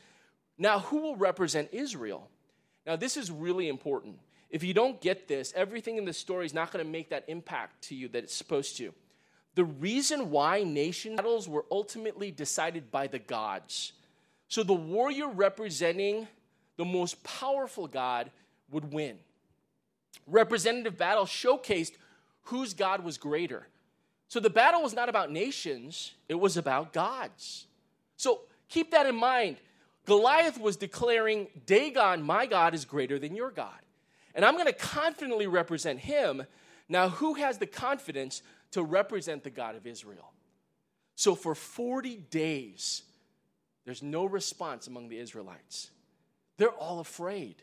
Now, 0.59 0.81
who 0.81 1.01
will 1.01 1.15
represent 1.15 1.69
Israel? 1.71 2.29
Now, 2.91 2.97
this 2.97 3.17
is 3.17 3.31
really 3.31 3.69
important. 3.69 4.19
If 4.51 4.65
you 4.65 4.75
don't 4.75 5.01
get 5.01 5.29
this, 5.29 5.53
everything 5.55 5.97
in 5.97 6.05
the 6.05 6.13
story 6.13 6.45
is 6.45 6.53
not 6.53 6.73
going 6.73 6.85
to 6.85 6.91
make 6.91 7.11
that 7.11 7.23
impact 7.29 7.83
to 7.83 7.95
you 7.95 8.09
that 8.09 8.25
it's 8.25 8.35
supposed 8.35 8.77
to. 8.79 8.93
The 9.55 9.63
reason 9.63 10.33
why 10.33 10.65
nation 10.65 11.15
battles 11.15 11.49
were 11.49 11.65
ultimately 11.71 12.33
decided 12.33 12.91
by 12.91 13.07
the 13.07 13.21
gods. 13.21 13.93
So 14.49 14.65
the 14.65 14.73
warrior 14.73 15.29
representing 15.29 16.27
the 16.79 16.85
most 16.85 17.23
powerful 17.23 17.87
god 17.87 18.33
would 18.73 18.93
win. 18.93 19.19
Representative 20.27 20.99
battle 20.99 21.27
showcased 21.27 21.93
whose 22.43 22.75
God 22.75 23.05
was 23.05 23.19
greater. 23.19 23.69
So 24.27 24.41
the 24.41 24.51
battle 24.51 24.83
was 24.83 24.95
not 24.95 25.09
about 25.09 25.31
nations, 25.31 26.15
it 26.29 26.35
was 26.35 26.57
about 26.57 26.93
gods. 26.93 27.69
So 28.17 28.41
keep 28.69 28.91
that 28.91 29.07
in 29.07 29.15
mind. 29.15 29.59
Goliath 30.07 30.61
was 30.61 30.77
declaring, 30.77 31.49
Dagon, 31.67 32.23
my 32.23 32.47
God, 32.47 32.75
is 32.75 32.85
greater 32.85 33.19
than 33.19 33.37
your 33.37 33.51
God. 33.51 33.79
And 34.35 34.45
I'm 34.45 34.55
going 34.55 34.67
to 34.67 34.73
confidently 34.73 35.47
represent 35.47 36.01
him. 36.01 36.45
Now, 36.89 37.09
who 37.09 37.35
has 37.35 37.59
the 37.59 37.67
confidence 37.67 38.43
to 38.73 38.83
represent 38.83 39.45
the 39.45 39.51
God 39.51 39.77
of 39.77 39.87
Israel. 39.87 40.33
So 41.17 41.35
for 41.35 41.55
40 41.55 42.17
days, 42.31 43.03
there's 43.85 44.03
no 44.03 44.25
response 44.25 44.87
among 44.87 45.09
the 45.09 45.19
Israelites. 45.19 45.91
They're 46.57 46.69
all 46.71 47.01
afraid. 47.01 47.57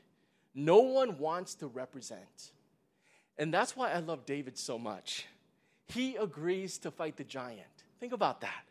No 0.54 0.80
one 0.80 1.18
wants 1.18 1.56
to 1.56 1.68
represent. 1.68 2.52
And 3.38 3.54
that's 3.54 3.76
why 3.76 3.92
I 3.92 4.00
love 4.00 4.26
David 4.26 4.58
so 4.58 4.78
much. 4.78 5.26
He 5.88 6.16
agrees 6.16 6.78
to 6.80 6.92
fight 6.92 7.18
the 7.18 7.24
giant. 7.24 7.62
Think 8.00 8.14
about 8.14 8.42
that. 8.42 8.64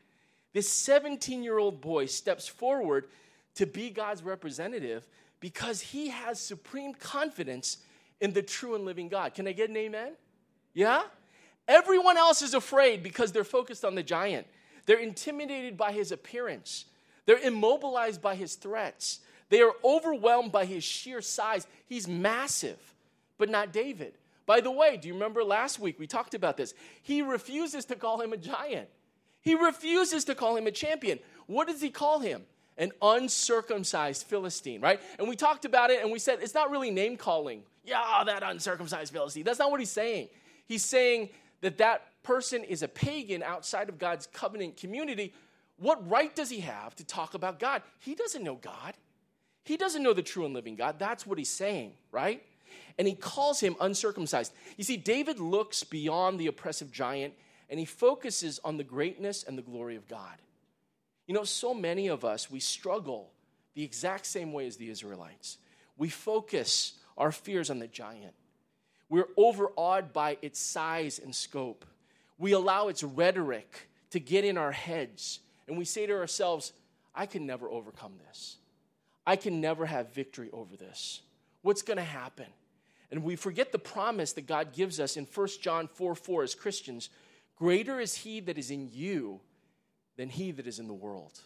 This 0.52 0.70
17 0.70 1.42
year 1.42 1.58
old 1.58 1.80
boy 1.80 2.06
steps 2.06 2.48
forward 2.48 3.08
to 3.56 3.66
be 3.66 3.90
God's 3.90 4.22
representative 4.22 5.06
because 5.40 5.80
he 5.80 6.08
has 6.08 6.40
supreme 6.40 6.94
confidence 6.94 7.78
in 8.20 8.32
the 8.32 8.42
true 8.42 8.74
and 8.74 8.84
living 8.84 9.08
God. 9.08 9.34
Can 9.34 9.46
I 9.46 9.52
get 9.52 9.70
an 9.70 9.76
amen? 9.76 10.12
Yeah? 10.72 11.02
Everyone 11.68 12.16
else 12.16 12.42
is 12.42 12.54
afraid 12.54 13.02
because 13.02 13.32
they're 13.32 13.44
focused 13.44 13.84
on 13.84 13.94
the 13.94 14.02
giant. 14.02 14.46
They're 14.86 14.98
intimidated 14.98 15.76
by 15.76 15.92
his 15.92 16.12
appearance. 16.12 16.86
They're 17.26 17.38
immobilized 17.38 18.22
by 18.22 18.36
his 18.36 18.54
threats. 18.54 19.20
They 19.48 19.62
are 19.62 19.72
overwhelmed 19.84 20.52
by 20.52 20.64
his 20.64 20.84
sheer 20.84 21.20
size. 21.20 21.66
He's 21.86 22.06
massive, 22.06 22.78
but 23.36 23.48
not 23.48 23.72
David. 23.72 24.14
By 24.46 24.60
the 24.60 24.70
way, 24.70 24.96
do 24.96 25.08
you 25.08 25.14
remember 25.14 25.42
last 25.42 25.80
week 25.80 25.98
we 25.98 26.06
talked 26.06 26.34
about 26.34 26.56
this? 26.56 26.72
He 27.02 27.20
refuses 27.20 27.84
to 27.86 27.96
call 27.96 28.20
him 28.20 28.32
a 28.32 28.36
giant. 28.36 28.88
He 29.40 29.54
refuses 29.54 30.24
to 30.24 30.34
call 30.34 30.56
him 30.56 30.66
a 30.66 30.72
champion. 30.72 31.18
What 31.46 31.66
does 31.68 31.80
he 31.80 31.90
call 31.90 32.20
him? 32.20 32.42
An 32.78 32.92
uncircumcised 33.00 34.24
Philistine, 34.24 34.80
right? 34.80 35.00
And 35.18 35.28
we 35.28 35.36
talked 35.36 35.64
about 35.64 35.90
it 35.90 36.02
and 36.02 36.12
we 36.12 36.18
said 36.18 36.40
it's 36.42 36.54
not 36.54 36.70
really 36.70 36.90
name 36.90 37.16
calling. 37.16 37.62
Yeah, 37.84 38.22
that 38.26 38.42
uncircumcised 38.42 39.12
Philistine. 39.12 39.44
That's 39.44 39.58
not 39.58 39.70
what 39.70 39.80
he's 39.80 39.90
saying. 39.90 40.28
He's 40.66 40.84
saying 40.84 41.30
that 41.60 41.78
that 41.78 42.02
person 42.22 42.64
is 42.64 42.82
a 42.82 42.88
pagan 42.88 43.42
outside 43.42 43.88
of 43.88 43.98
God's 43.98 44.26
covenant 44.26 44.76
community. 44.76 45.32
What 45.78 46.08
right 46.10 46.34
does 46.34 46.50
he 46.50 46.60
have 46.60 46.94
to 46.96 47.04
talk 47.04 47.34
about 47.34 47.58
God? 47.58 47.82
He 48.00 48.14
doesn't 48.14 48.42
know 48.42 48.56
God. 48.56 48.94
He 49.64 49.76
doesn't 49.76 50.02
know 50.02 50.12
the 50.12 50.22
true 50.22 50.44
and 50.44 50.54
living 50.54 50.76
God. 50.76 50.98
That's 50.98 51.26
what 51.26 51.38
he's 51.38 51.50
saying, 51.50 51.92
right? 52.12 52.42
And 52.98 53.06
he 53.06 53.14
calls 53.14 53.60
him 53.60 53.76
uncircumcised. 53.80 54.52
You 54.76 54.84
see, 54.84 54.96
David 54.96 55.38
looks 55.38 55.84
beyond 55.84 56.38
the 56.38 56.46
oppressive 56.46 56.90
giant 56.90 57.34
and 57.68 57.78
he 57.78 57.86
focuses 57.86 58.60
on 58.64 58.76
the 58.76 58.84
greatness 58.84 59.44
and 59.44 59.56
the 59.56 59.62
glory 59.62 59.96
of 59.96 60.08
God. 60.08 60.36
You 61.26 61.34
know, 61.34 61.44
so 61.44 61.74
many 61.74 62.08
of 62.08 62.24
us, 62.24 62.50
we 62.50 62.60
struggle 62.60 63.32
the 63.74 63.82
exact 63.82 64.26
same 64.26 64.52
way 64.52 64.66
as 64.66 64.76
the 64.76 64.90
Israelites. 64.90 65.58
We 65.96 66.08
focus 66.08 66.94
our 67.18 67.32
fears 67.32 67.70
on 67.70 67.78
the 67.78 67.88
giant. 67.88 68.34
We're 69.08 69.28
overawed 69.36 70.12
by 70.12 70.38
its 70.42 70.58
size 70.58 71.18
and 71.18 71.34
scope. 71.34 71.84
We 72.38 72.52
allow 72.52 72.88
its 72.88 73.02
rhetoric 73.02 73.88
to 74.10 74.20
get 74.20 74.44
in 74.44 74.56
our 74.58 74.72
heads, 74.72 75.40
and 75.66 75.76
we 75.76 75.84
say 75.84 76.06
to 76.06 76.14
ourselves, 76.14 76.72
I 77.14 77.26
can 77.26 77.46
never 77.46 77.68
overcome 77.68 78.14
this. 78.28 78.56
I 79.26 79.36
can 79.36 79.60
never 79.60 79.86
have 79.86 80.12
victory 80.12 80.50
over 80.52 80.76
this. 80.76 81.22
What's 81.62 81.82
going 81.82 81.96
to 81.96 82.04
happen? 82.04 82.46
And 83.10 83.24
we 83.24 83.36
forget 83.36 83.72
the 83.72 83.78
promise 83.78 84.32
that 84.34 84.46
God 84.46 84.72
gives 84.72 85.00
us 85.00 85.16
in 85.16 85.24
1 85.24 85.48
John 85.60 85.88
4 85.88 86.14
4 86.14 86.42
as 86.42 86.54
Christians 86.54 87.10
Greater 87.56 87.98
is 87.98 88.14
he 88.14 88.40
that 88.40 88.58
is 88.58 88.70
in 88.70 88.90
you 88.92 89.40
than 90.16 90.28
he 90.28 90.50
that 90.52 90.66
is 90.66 90.78
in 90.78 90.88
the 90.88 90.94
world. 90.94 91.40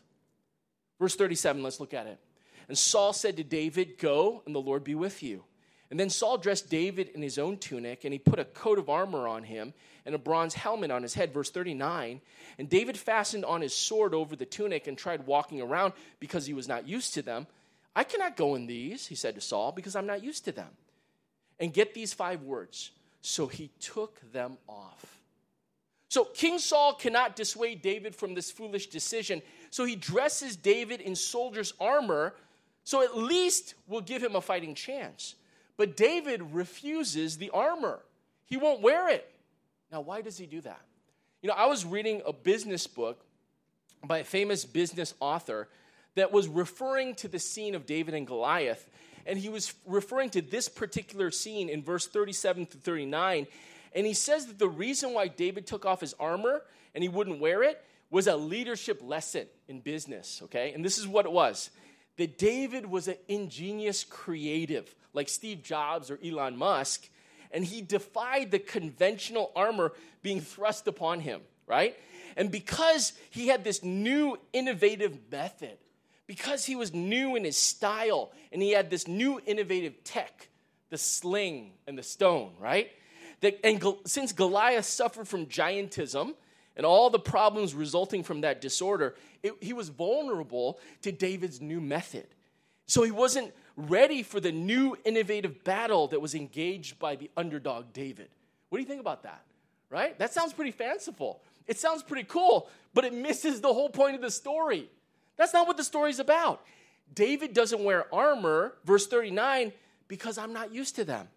Verse 0.98 1.16
37, 1.16 1.62
let's 1.62 1.80
look 1.80 1.94
at 1.94 2.06
it. 2.06 2.18
And 2.68 2.78
Saul 2.78 3.12
said 3.12 3.36
to 3.38 3.44
David, 3.44 3.98
Go, 3.98 4.42
and 4.46 4.54
the 4.54 4.60
Lord 4.60 4.84
be 4.84 4.94
with 4.94 5.22
you. 5.22 5.44
And 5.90 5.98
then 5.98 6.08
Saul 6.08 6.38
dressed 6.38 6.70
David 6.70 7.08
in 7.08 7.20
his 7.20 7.36
own 7.36 7.58
tunic, 7.58 8.04
and 8.04 8.12
he 8.12 8.18
put 8.18 8.38
a 8.38 8.44
coat 8.44 8.78
of 8.78 8.88
armor 8.88 9.26
on 9.26 9.42
him 9.42 9.74
and 10.06 10.14
a 10.14 10.18
bronze 10.18 10.54
helmet 10.54 10.92
on 10.92 11.02
his 11.02 11.14
head. 11.14 11.34
Verse 11.34 11.50
39. 11.50 12.20
And 12.58 12.68
David 12.68 12.96
fastened 12.96 13.44
on 13.44 13.60
his 13.60 13.74
sword 13.74 14.14
over 14.14 14.36
the 14.36 14.46
tunic 14.46 14.86
and 14.86 14.96
tried 14.96 15.26
walking 15.26 15.60
around 15.60 15.94
because 16.20 16.46
he 16.46 16.54
was 16.54 16.68
not 16.68 16.86
used 16.86 17.14
to 17.14 17.22
them. 17.22 17.48
I 17.96 18.04
cannot 18.04 18.36
go 18.36 18.54
in 18.54 18.66
these, 18.66 19.08
he 19.08 19.16
said 19.16 19.34
to 19.34 19.40
Saul, 19.40 19.72
because 19.72 19.96
I'm 19.96 20.06
not 20.06 20.22
used 20.22 20.44
to 20.44 20.52
them. 20.52 20.70
And 21.58 21.72
get 21.72 21.92
these 21.92 22.12
five 22.12 22.42
words. 22.42 22.92
So 23.20 23.48
he 23.48 23.70
took 23.80 24.20
them 24.32 24.58
off. 24.68 25.19
So 26.10 26.24
King 26.24 26.58
Saul 26.58 26.94
cannot 26.94 27.36
dissuade 27.36 27.82
David 27.82 28.16
from 28.16 28.34
this 28.34 28.50
foolish 28.50 28.88
decision. 28.88 29.40
So 29.70 29.84
he 29.84 29.94
dresses 29.94 30.56
David 30.56 31.00
in 31.00 31.14
soldier's 31.14 31.72
armor, 31.80 32.34
so 32.82 33.00
at 33.02 33.16
least 33.16 33.74
will 33.86 34.00
give 34.00 34.22
him 34.22 34.34
a 34.34 34.40
fighting 34.40 34.74
chance. 34.74 35.36
But 35.76 35.96
David 35.96 36.42
refuses 36.52 37.38
the 37.38 37.50
armor. 37.50 38.00
He 38.44 38.56
won't 38.56 38.82
wear 38.82 39.08
it. 39.08 39.32
Now, 39.92 40.00
why 40.00 40.20
does 40.20 40.36
he 40.36 40.46
do 40.46 40.60
that? 40.62 40.80
You 41.42 41.48
know, 41.48 41.54
I 41.54 41.66
was 41.66 41.84
reading 41.84 42.22
a 42.26 42.32
business 42.32 42.88
book 42.88 43.24
by 44.04 44.18
a 44.18 44.24
famous 44.24 44.64
business 44.64 45.14
author 45.20 45.68
that 46.16 46.32
was 46.32 46.48
referring 46.48 47.14
to 47.16 47.28
the 47.28 47.38
scene 47.38 47.76
of 47.76 47.86
David 47.86 48.14
and 48.14 48.26
Goliath. 48.26 48.88
And 49.26 49.38
he 49.38 49.48
was 49.48 49.74
referring 49.86 50.30
to 50.30 50.42
this 50.42 50.68
particular 50.68 51.30
scene 51.30 51.68
in 51.68 51.84
verse 51.84 52.08
37 52.08 52.66
to 52.66 52.78
39. 52.78 53.46
And 53.92 54.06
he 54.06 54.14
says 54.14 54.46
that 54.46 54.58
the 54.58 54.68
reason 54.68 55.12
why 55.12 55.28
David 55.28 55.66
took 55.66 55.84
off 55.84 56.00
his 56.00 56.14
armor 56.20 56.62
and 56.94 57.02
he 57.02 57.08
wouldn't 57.08 57.40
wear 57.40 57.62
it 57.62 57.82
was 58.10 58.26
a 58.26 58.36
leadership 58.36 59.00
lesson 59.04 59.46
in 59.68 59.80
business, 59.80 60.40
okay? 60.44 60.72
And 60.72 60.84
this 60.84 60.98
is 60.98 61.06
what 61.06 61.26
it 61.26 61.32
was 61.32 61.70
that 62.16 62.36
David 62.36 62.84
was 62.84 63.08
an 63.08 63.16
ingenious 63.28 64.04
creative, 64.04 64.94
like 65.14 65.26
Steve 65.26 65.62
Jobs 65.62 66.10
or 66.10 66.18
Elon 66.22 66.54
Musk, 66.54 67.08
and 67.50 67.64
he 67.64 67.80
defied 67.80 68.50
the 68.50 68.58
conventional 68.58 69.50
armor 69.56 69.92
being 70.22 70.40
thrust 70.40 70.86
upon 70.86 71.20
him, 71.20 71.40
right? 71.66 71.96
And 72.36 72.50
because 72.50 73.14
he 73.30 73.48
had 73.48 73.64
this 73.64 73.82
new 73.82 74.38
innovative 74.52 75.18
method, 75.32 75.78
because 76.26 76.66
he 76.66 76.76
was 76.76 76.92
new 76.92 77.36
in 77.36 77.44
his 77.44 77.56
style, 77.56 78.32
and 78.52 78.60
he 78.60 78.72
had 78.72 78.90
this 78.90 79.08
new 79.08 79.40
innovative 79.46 80.04
tech, 80.04 80.48
the 80.90 80.98
sling 80.98 81.72
and 81.86 81.96
the 81.96 82.02
stone, 82.02 82.52
right? 82.60 82.90
That, 83.40 83.58
and 83.64 83.82
since 84.04 84.32
Goliath 84.32 84.84
suffered 84.84 85.26
from 85.26 85.46
giantism 85.46 86.34
and 86.76 86.84
all 86.84 87.10
the 87.10 87.18
problems 87.18 87.74
resulting 87.74 88.22
from 88.22 88.42
that 88.42 88.60
disorder, 88.60 89.14
it, 89.42 89.54
he 89.60 89.72
was 89.72 89.88
vulnerable 89.88 90.78
to 91.02 91.12
David's 91.12 91.60
new 91.60 91.80
method. 91.80 92.26
So 92.86 93.02
he 93.02 93.10
wasn't 93.10 93.52
ready 93.76 94.22
for 94.22 94.40
the 94.40 94.52
new 94.52 94.96
innovative 95.04 95.64
battle 95.64 96.08
that 96.08 96.20
was 96.20 96.34
engaged 96.34 96.98
by 96.98 97.16
the 97.16 97.30
underdog 97.36 97.92
David. 97.92 98.28
What 98.68 98.78
do 98.78 98.82
you 98.82 98.88
think 98.88 99.00
about 99.00 99.22
that? 99.22 99.42
Right? 99.88 100.18
That 100.18 100.32
sounds 100.32 100.52
pretty 100.52 100.70
fanciful. 100.70 101.40
It 101.66 101.78
sounds 101.78 102.02
pretty 102.02 102.24
cool, 102.24 102.68
but 102.94 103.04
it 103.04 103.14
misses 103.14 103.60
the 103.60 103.72
whole 103.72 103.88
point 103.88 104.16
of 104.16 104.20
the 104.20 104.30
story. 104.30 104.88
That's 105.36 105.52
not 105.52 105.66
what 105.66 105.76
the 105.76 105.84
story's 105.84 106.18
about. 106.18 106.62
David 107.14 107.54
doesn't 107.54 107.82
wear 107.82 108.12
armor, 108.14 108.74
verse 108.84 109.06
39, 109.06 109.72
because 110.06 110.38
I'm 110.38 110.52
not 110.52 110.74
used 110.74 110.96
to 110.96 111.04
them. 111.04 111.28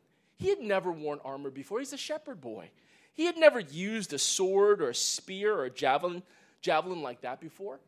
He 0.43 0.49
had 0.49 0.59
never 0.59 0.91
worn 0.91 1.21
armor 1.23 1.49
before. 1.49 1.79
He's 1.79 1.93
a 1.93 1.97
shepherd 1.97 2.41
boy. 2.41 2.69
He 3.13 3.27
had 3.27 3.37
never 3.37 3.61
used 3.61 4.11
a 4.11 4.19
sword 4.19 4.81
or 4.81 4.89
a 4.89 4.95
spear 4.95 5.55
or 5.55 5.63
a 5.63 5.69
javelin, 5.69 6.21
javelin 6.61 7.01
like 7.01 7.21
that 7.21 7.39
before. 7.39 7.79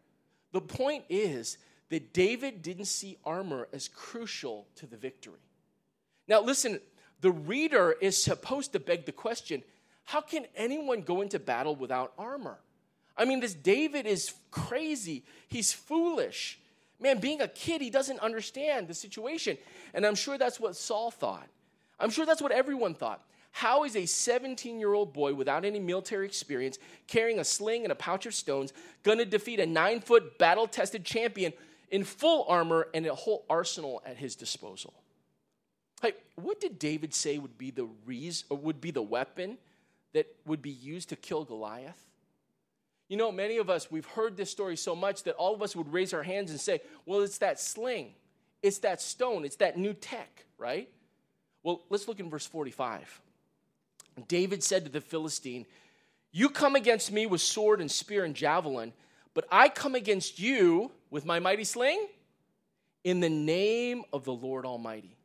The 0.54 0.62
point 0.62 1.04
is 1.10 1.58
that 1.90 2.14
David 2.14 2.62
didn't 2.62 2.86
see 2.86 3.18
armor 3.26 3.68
as 3.74 3.90
crucial 3.90 4.68
to 4.78 4.86
the 4.86 4.96
victory. 4.96 5.42
Now, 6.30 6.40
listen, 6.40 6.80
the 7.20 7.32
reader 7.32 7.94
is 8.00 8.24
supposed 8.24 8.72
to 8.72 8.80
beg 8.80 9.06
the 9.06 9.12
question 9.12 9.62
how 10.06 10.22
can 10.22 10.46
anyone 10.56 11.02
go 11.02 11.22
into 11.22 11.40
battle 11.40 11.76
without 11.76 12.14
armor? 12.18 12.60
I 13.18 13.26
mean, 13.26 13.42
this 13.42 13.54
David 13.54 14.06
is 14.06 14.34
crazy. 14.50 15.26
He's 15.50 15.74
foolish. 15.74 16.58
Man, 17.02 17.20
being 17.20 17.42
a 17.42 17.50
kid, 17.50 17.82
he 17.82 17.90
doesn't 17.90 18.20
understand 18.20 18.88
the 18.88 18.94
situation. 18.94 19.58
And 19.94 20.06
I'm 20.06 20.16
sure 20.16 20.38
that's 20.38 20.58
what 20.58 20.78
Saul 20.78 21.12
thought. 21.12 21.50
I'm 22.00 22.10
sure 22.10 22.26
that's 22.26 22.42
what 22.42 22.52
everyone 22.52 22.94
thought. 22.94 23.22
How 23.52 23.86
is 23.86 23.96
a 23.96 24.06
17 24.06 24.80
year 24.80 24.94
old 24.94 25.14
boy 25.14 25.34
without 25.34 25.64
any 25.64 25.80
military 25.80 26.26
experience, 26.26 26.78
carrying 27.08 27.40
a 27.40 27.44
sling 27.46 27.84
and 27.84 27.92
a 27.92 27.96
pouch 27.96 28.26
of 28.26 28.34
stones, 28.34 28.74
going 29.04 29.18
to 29.18 29.26
defeat 29.26 29.62
a 29.62 29.66
nine 29.66 30.02
foot 30.02 30.38
battle 30.38 30.68
tested 30.68 31.06
champion 31.06 31.54
in 31.90 32.04
full 32.04 32.46
armor 32.50 32.90
and 32.94 33.06
a 33.06 33.16
whole 33.16 33.46
arsenal 33.50 34.02
at 34.06 34.18
his 34.18 34.36
disposal? 34.36 34.94
Hey, 36.02 36.14
what 36.36 36.60
did 36.60 36.78
David 36.78 37.14
say 37.14 37.38
would 37.38 37.58
be 37.58 37.72
the 37.72 37.88
reason, 38.06 38.46
or 38.50 38.58
would 38.58 38.82
be 38.82 38.92
the 38.92 39.02
weapon 39.02 39.58
that 40.14 40.28
would 40.46 40.62
be 40.62 40.72
used 40.72 41.10
to 41.10 41.16
kill 41.16 41.46
Goliath? 41.46 42.02
You 43.08 43.16
know, 43.18 43.32
many 43.32 43.58
of 43.58 43.70
us, 43.70 43.90
we've 43.90 44.06
heard 44.06 44.36
this 44.36 44.50
story 44.50 44.76
so 44.76 44.96
much 44.96 45.24
that 45.24 45.36
all 45.36 45.54
of 45.54 45.62
us 45.62 45.76
would 45.76 45.94
raise 45.94 46.14
our 46.14 46.24
hands 46.24 46.52
and 46.52 46.60
say, 46.60 46.82
well, 47.06 47.22
it's 47.22 47.38
that 47.38 47.60
sling, 47.60 48.16
it's 48.62 48.80
that 48.80 49.02
stone, 49.02 49.46
it's 49.46 49.58
that 49.58 49.78
new 49.78 49.94
tech, 49.94 50.46
right? 50.58 50.90
Well, 51.66 51.82
let's 51.90 52.08
look 52.08 52.20
in 52.20 52.30
verse 52.30 52.46
45. 52.46 53.22
David 54.28 54.64
said 54.64 54.86
to 54.86 54.92
the 54.92 55.02
Philistine, 55.02 55.66
You 56.32 56.48
come 56.48 56.76
against 56.76 57.12
me 57.12 57.26
with 57.26 57.42
sword 57.42 57.82
and 57.82 57.90
spear 57.90 58.24
and 58.24 58.36
javelin, 58.36 58.94
but 59.34 59.46
I 59.52 59.70
come 59.70 59.96
against 59.96 60.38
you 60.38 60.92
with 61.10 61.26
my 61.26 61.40
mighty 61.40 61.64
sling 61.64 62.08
in 63.04 63.20
the 63.20 63.30
name 63.30 64.04
of 64.14 64.26
the 64.26 64.32
Lord 64.32 64.64
Almighty. 64.64 65.18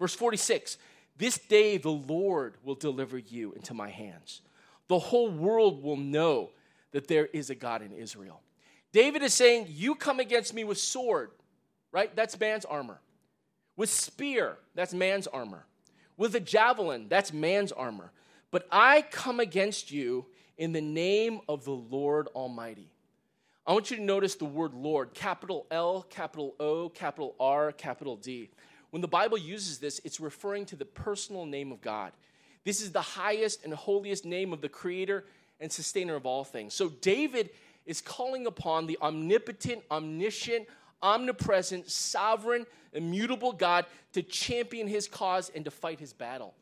Verse 0.00 0.12
46 0.16 0.78
This 1.16 1.38
day 1.38 1.76
the 1.76 1.90
Lord 1.90 2.56
will 2.64 2.74
deliver 2.74 3.16
you 3.16 3.52
into 3.52 3.72
my 3.72 3.88
hands. 3.88 4.40
The 4.88 4.98
whole 4.98 5.30
world 5.30 5.80
will 5.80 5.96
know 5.96 6.50
that 6.90 7.06
there 7.06 7.26
is 7.26 7.50
a 7.50 7.54
God 7.54 7.82
in 7.82 7.92
Israel. 7.92 8.40
David 8.90 9.22
is 9.22 9.32
saying, 9.32 9.66
You 9.68 9.94
come 9.94 10.18
against 10.18 10.54
me 10.54 10.64
with 10.64 10.78
sword, 10.78 11.30
right? 11.92 12.14
That's 12.16 12.38
man's 12.40 12.64
armor. 12.64 13.00
With 13.76 13.90
spear, 13.90 14.56
that's 14.74 14.92
man's 14.92 15.28
armor 15.28 15.66
with 16.16 16.34
a 16.34 16.40
javelin. 16.40 17.06
That's 17.08 17.32
man's 17.32 17.72
armor. 17.72 18.10
But 18.50 18.66
I 18.70 19.02
come 19.02 19.40
against 19.40 19.90
you 19.90 20.26
in 20.56 20.72
the 20.72 20.80
name 20.80 21.40
of 21.48 21.64
the 21.64 21.72
Lord 21.72 22.28
Almighty. 22.34 22.88
I 23.66 23.72
want 23.72 23.90
you 23.90 23.96
to 23.96 24.02
notice 24.02 24.34
the 24.34 24.44
word 24.44 24.74
Lord, 24.74 25.14
capital 25.14 25.66
L, 25.70 26.06
capital 26.08 26.54
O, 26.60 26.88
capital 26.88 27.34
R, 27.40 27.72
capital 27.72 28.16
D. 28.16 28.50
When 28.90 29.00
the 29.00 29.08
Bible 29.08 29.38
uses 29.38 29.78
this, 29.78 30.00
it's 30.04 30.20
referring 30.20 30.66
to 30.66 30.76
the 30.76 30.84
personal 30.84 31.46
name 31.46 31.72
of 31.72 31.80
God. 31.80 32.12
This 32.64 32.80
is 32.80 32.92
the 32.92 33.00
highest 33.00 33.64
and 33.64 33.72
holiest 33.74 34.24
name 34.24 34.52
of 34.52 34.60
the 34.60 34.68
creator 34.68 35.24
and 35.60 35.72
sustainer 35.72 36.14
of 36.14 36.26
all 36.26 36.44
things. 36.44 36.74
So 36.74 36.88
David 36.88 37.50
is 37.86 38.00
calling 38.00 38.46
upon 38.46 38.86
the 38.86 38.98
omnipotent, 39.02 39.82
omniscient, 39.90 40.66
omnipresent, 41.04 41.88
sovereign, 41.88 42.66
immutable 42.92 43.52
God 43.52 43.86
to 44.14 44.22
champion 44.22 44.88
his 44.88 45.06
cause 45.06 45.52
and 45.54 45.64
to 45.66 45.70
fight 45.70 46.00
his 46.00 46.12
battle. 46.12 46.54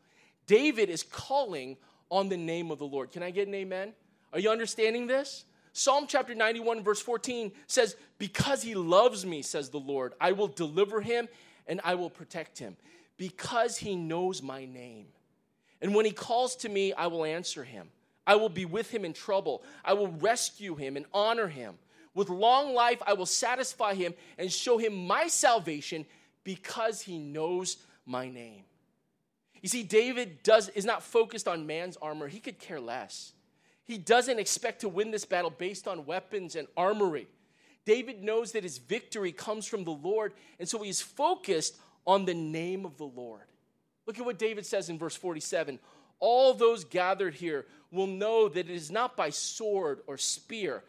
David 0.47 0.91
is 0.91 1.03
calling 1.03 1.79
on 2.11 2.29
the 2.29 2.37
name 2.37 2.71
of 2.71 2.79
the 2.79 2.85
Lord. 2.85 3.13
Can 3.13 3.23
I 3.23 3.31
get 3.31 3.49
an 3.49 3.55
amen? 3.55 3.93
Are 4.33 4.39
you 4.39 4.51
understanding 4.51 5.07
this? 5.07 5.45
Psalm 5.73 6.05
chapter 6.07 6.35
91, 6.35 6.83
verse 6.83 7.01
14 7.01 7.53
says, 7.67 7.97
Because 8.19 8.63
he 8.63 8.75
loves 8.75 9.25
me, 9.25 9.41
says 9.41 9.71
the 9.71 9.79
Lord, 9.79 10.13
I 10.21 10.33
will 10.33 10.49
deliver 10.49 11.01
him 11.01 11.29
and 11.67 11.81
I 11.85 11.95
will 11.95 12.11
protect 12.11 12.59
him, 12.59 12.77
because 13.17 13.79
he 13.79 13.95
knows 13.95 14.43
my 14.43 14.65
name. 14.65 15.07
And 15.81 15.95
when 15.95 16.05
he 16.05 16.11
calls 16.11 16.57
to 16.57 16.69
me, 16.69 16.93
I 16.93 17.07
will 17.07 17.25
answer 17.25 17.65
him. 17.65 17.89
I 18.27 18.37
will 18.37 18.49
be 18.49 18.65
with 18.65 18.91
him 18.91 19.05
in 19.05 19.13
trouble. 19.13 19.63
I 19.85 19.95
will 19.95 20.09
rescue 20.09 20.75
him 20.75 20.97
and 20.97 21.07
honor 21.15 21.49
him. 21.49 21.75
With 22.15 22.29
long 22.29 22.75
life, 22.75 23.01
I 23.07 23.15
will 23.15 23.27
satisfy 23.27 23.95
him 23.95 24.15
and 24.39 24.53
show 24.53 24.79
him 24.79 25.07
my 25.07 25.29
salvation 25.29 26.05
because 26.45 27.01
he 27.01 27.19
knows 27.19 27.79
my 28.05 28.29
name. 28.29 28.65
You 29.63 29.69
see, 29.69 29.83
David 29.83 30.43
does, 30.43 30.69
is 30.71 30.85
not 30.85 31.03
focused 31.03 31.47
on 31.49 31.67
man's 31.67 31.97
armor, 31.97 32.29
he 32.29 32.41
could 32.41 32.59
care 32.59 32.81
less. 32.81 33.33
He 33.85 33.99
doesn't 33.99 34.39
expect 34.39 34.81
to 34.83 34.89
win 34.89 35.11
this 35.11 35.25
battle 35.25 35.51
based 35.51 35.89
on 35.89 36.07
weapons 36.07 36.57
and 36.57 36.69
armory. 36.77 37.29
David 37.85 38.23
knows 38.23 38.53
that 38.53 38.63
his 38.63 38.79
victory 38.79 39.33
comes 39.33 39.67
from 39.67 39.85
the 39.85 39.91
Lord, 39.91 40.35
and 40.59 40.69
so 40.69 40.83
he 40.83 40.91
is 40.91 41.03
focused 41.03 41.77
on 42.07 42.25
the 42.25 42.35
name 42.35 42.85
of 42.85 42.97
the 42.97 43.05
Lord. 43.05 43.43
Look 44.07 44.19
at 44.19 44.25
what 44.25 44.39
David 44.39 44.67
says 44.67 44.89
in 44.89 44.99
verse 44.99 45.17
47 45.17 45.79
All 46.21 46.55
those 46.55 46.85
gathered 46.85 47.35
here 47.35 47.67
will 47.91 48.07
know 48.07 48.49
that 48.49 48.69
it 48.69 48.75
is 48.75 48.91
not 48.91 49.17
by 49.17 49.31
sword 49.31 50.01
or 50.07 50.17
spear 50.17 50.83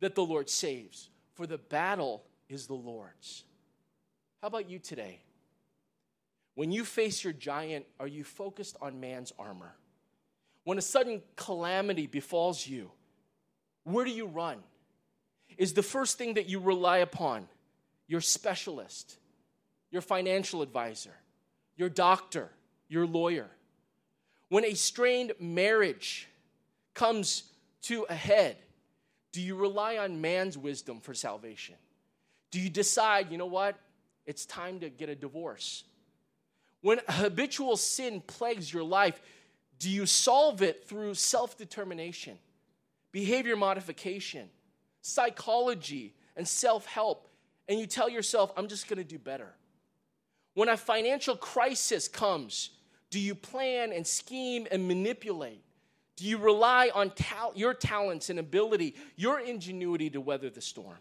that 0.00 0.14
the 0.14 0.24
Lord 0.24 0.48
saves, 0.50 1.10
for 1.34 1.46
the 1.46 1.58
battle 1.58 2.24
is 2.48 2.66
the 2.66 2.74
Lord's. 2.74 3.44
How 4.40 4.48
about 4.48 4.68
you 4.68 4.78
today? 4.78 5.20
When 6.54 6.72
you 6.72 6.84
face 6.84 7.22
your 7.22 7.32
giant, 7.32 7.86
are 8.00 8.06
you 8.06 8.24
focused 8.24 8.76
on 8.80 9.00
man's 9.00 9.32
armor? 9.38 9.74
When 10.64 10.78
a 10.78 10.82
sudden 10.82 11.22
calamity 11.36 12.06
befalls 12.06 12.66
you, 12.66 12.90
where 13.84 14.04
do 14.04 14.10
you 14.10 14.26
run? 14.26 14.58
Is 15.58 15.74
the 15.74 15.82
first 15.82 16.18
thing 16.18 16.34
that 16.34 16.48
you 16.48 16.58
rely 16.58 16.98
upon 16.98 17.46
your 18.08 18.20
specialist, 18.20 19.18
your 19.90 20.02
financial 20.02 20.62
advisor, 20.62 21.14
your 21.76 21.88
doctor, 21.88 22.50
your 22.88 23.06
lawyer? 23.06 23.48
When 24.48 24.64
a 24.64 24.74
strained 24.74 25.32
marriage 25.38 26.28
comes 26.94 27.44
to 27.82 28.06
a 28.08 28.14
head, 28.14 28.56
do 29.36 29.42
you 29.42 29.54
rely 29.54 29.98
on 29.98 30.22
man's 30.22 30.56
wisdom 30.56 30.98
for 30.98 31.12
salvation? 31.12 31.74
Do 32.50 32.58
you 32.58 32.70
decide, 32.70 33.30
you 33.30 33.36
know 33.36 33.44
what? 33.44 33.78
It's 34.24 34.46
time 34.46 34.80
to 34.80 34.88
get 34.88 35.10
a 35.10 35.14
divorce. 35.14 35.84
When 36.80 37.00
habitual 37.06 37.76
sin 37.76 38.22
plagues 38.26 38.72
your 38.72 38.82
life, 38.82 39.20
do 39.78 39.90
you 39.90 40.06
solve 40.06 40.62
it 40.62 40.88
through 40.88 41.12
self 41.12 41.58
determination, 41.58 42.38
behavior 43.12 43.56
modification, 43.56 44.48
psychology, 45.02 46.14
and 46.34 46.48
self 46.48 46.86
help? 46.86 47.28
And 47.68 47.78
you 47.78 47.86
tell 47.86 48.08
yourself, 48.08 48.50
I'm 48.56 48.68
just 48.68 48.88
to 48.96 49.04
do 49.04 49.18
better. 49.18 49.52
When 50.54 50.70
a 50.70 50.78
financial 50.78 51.36
crisis 51.36 52.08
comes, 52.08 52.70
do 53.10 53.20
you 53.20 53.34
plan 53.34 53.92
and 53.92 54.06
scheme 54.06 54.66
and 54.70 54.88
manipulate? 54.88 55.62
Do 56.16 56.24
you 56.24 56.38
rely 56.38 56.90
on 56.94 57.12
your 57.54 57.74
talents 57.74 58.30
and 58.30 58.38
ability, 58.38 58.94
your 59.16 59.38
ingenuity 59.38 60.08
to 60.10 60.20
weather 60.20 60.48
the 60.48 60.62
storm? 60.62 60.96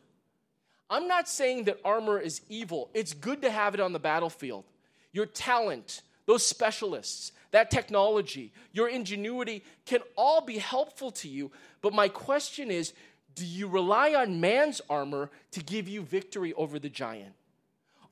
I'm 0.90 1.08
not 1.08 1.28
saying 1.28 1.64
that 1.64 1.80
armor 1.84 2.20
is 2.20 2.42
evil. 2.50 2.90
It's 2.94 3.14
good 3.14 3.42
to 3.42 3.50
have 3.50 3.74
it 3.74 3.80
on 3.80 3.94
the 3.94 4.00
battlefield. 4.00 4.66
Your 5.14 5.26
talent, 5.26 6.02
those 6.26 6.46
specialists, 6.46 7.32
that 7.52 7.72
technology, 7.72 8.52
your 8.74 8.90
ingenuity 8.90 9.64
can 9.86 10.02
all 10.18 10.42
be 10.42 10.58
helpful 10.58 11.12
to 11.12 11.30
you. 11.30 11.50
But 11.82 11.94
my 11.94 12.10
question 12.10 12.70
is 12.70 12.94
do 13.36 13.46
you 13.46 13.68
rely 13.68 14.14
on 14.14 14.40
man's 14.40 14.82
armor 14.90 15.30
to 15.52 15.62
give 15.62 15.88
you 15.88 16.02
victory 16.02 16.54
over 16.54 16.80
the 16.80 16.90
giant? 16.90 17.34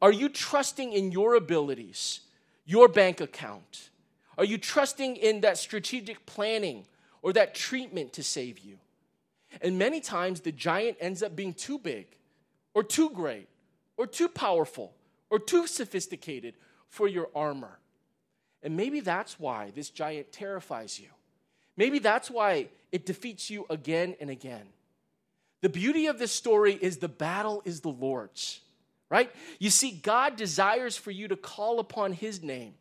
Are 0.02 0.12
you 0.12 0.28
trusting 0.30 0.92
in 0.92 1.12
your 1.12 1.36
abilities, 1.36 2.22
your 2.66 2.88
bank 2.88 3.22
account? 3.22 3.90
Are 4.38 4.44
you 4.44 4.58
trusting 4.58 5.16
in 5.16 5.42
that 5.42 5.58
strategic 5.58 6.26
planning 6.26 6.86
or 7.24 7.34
that 7.34 7.56
treatment 7.56 8.14
to 8.14 8.22
save 8.24 8.60
you? 8.60 8.78
And 9.62 9.80
many 9.80 10.00
times 10.00 10.42
the 10.42 10.52
giant 10.52 10.98
ends 11.00 11.24
up 11.24 11.36
being 11.36 11.54
too 11.54 11.80
big 11.80 12.06
or 12.76 12.84
too 12.84 13.10
great 13.10 13.48
or 13.98 14.06
too 14.06 14.28
powerful 14.28 14.94
or 15.32 15.40
too 15.40 15.66
sophisticated 15.66 16.54
for 16.90 17.08
your 17.08 17.30
armor. 17.34 17.80
And 18.62 18.78
maybe 18.78 19.00
that's 19.00 19.40
why 19.40 19.72
this 19.74 19.90
giant 19.90 20.32
terrifies 20.32 21.00
you. 21.00 21.08
Maybe 21.76 22.00
that's 22.00 22.30
why 22.30 22.68
it 22.92 23.06
defeats 23.06 23.50
you 23.50 23.66
again 23.70 24.16
and 24.20 24.30
again. 24.30 24.68
The 25.62 25.70
beauty 25.70 26.08
of 26.08 26.20
this 26.20 26.32
story 26.32 26.78
is 26.80 26.98
the 26.98 27.08
battle 27.08 27.62
is 27.66 27.82
the 27.82 27.90
Lord's, 27.90 28.60
right? 29.10 29.32
You 29.60 29.70
see, 29.70 29.92
God 29.92 30.36
desires 30.36 30.98
for 30.98 31.10
you 31.10 31.28
to 31.30 31.36
call 31.36 31.80
upon 31.80 32.14
His 32.14 32.44
name. 32.44 32.74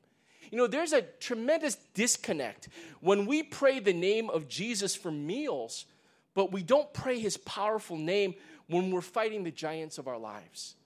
You 0.53 0.59
know, 0.59 0.67
there's 0.67 0.93
a 0.93 1.01
tremendous 1.03 1.77
disconnect 1.95 2.69
when 3.01 3.25
we 3.25 3.43
pray 3.43 3.81
the 3.81 3.95
name 3.95 4.29
of 4.29 4.49
Jesus 4.49 4.95
for 4.95 5.11
meals, 5.11 5.87
but 6.35 6.53
we 6.53 6.63
don't 6.63 6.93
pray 6.93 7.19
His 7.19 7.39
powerful 7.39 7.97
name 7.97 8.35
when 8.69 8.91
we're 8.91 9.01
fighting 9.01 9.45
the 9.45 9.51
giants 9.51 9.97
of 9.97 10.07
our 10.07 10.19
lives. 10.19 10.77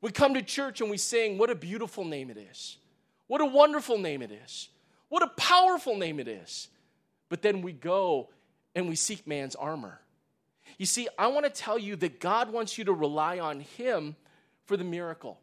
We 0.00 0.12
come 0.12 0.34
to 0.34 0.42
church 0.42 0.80
and 0.80 0.88
we 0.88 0.96
sing, 0.96 1.38
What 1.38 1.50
a 1.50 1.56
beautiful 1.56 2.04
name 2.04 2.30
it 2.30 2.36
is. 2.36 2.78
What 3.26 3.40
a 3.40 3.46
wonderful 3.46 3.98
name 3.98 4.22
it 4.22 4.30
is. 4.30 4.68
What 5.08 5.24
a 5.24 5.28
powerful 5.28 5.96
name 5.96 6.20
it 6.20 6.28
is. 6.28 6.68
But 7.28 7.42
then 7.42 7.62
we 7.62 7.72
go 7.72 8.30
and 8.76 8.88
we 8.88 8.94
seek 8.94 9.26
man's 9.26 9.56
armor. 9.56 10.00
You 10.78 10.86
see, 10.86 11.08
I 11.18 11.26
want 11.28 11.46
to 11.46 11.50
tell 11.50 11.80
you 11.80 11.96
that 11.96 12.20
God 12.20 12.52
wants 12.52 12.78
you 12.78 12.84
to 12.84 12.92
rely 12.92 13.40
on 13.40 13.58
Him 13.58 14.14
for 14.66 14.76
the 14.76 14.84
miracle, 14.84 15.40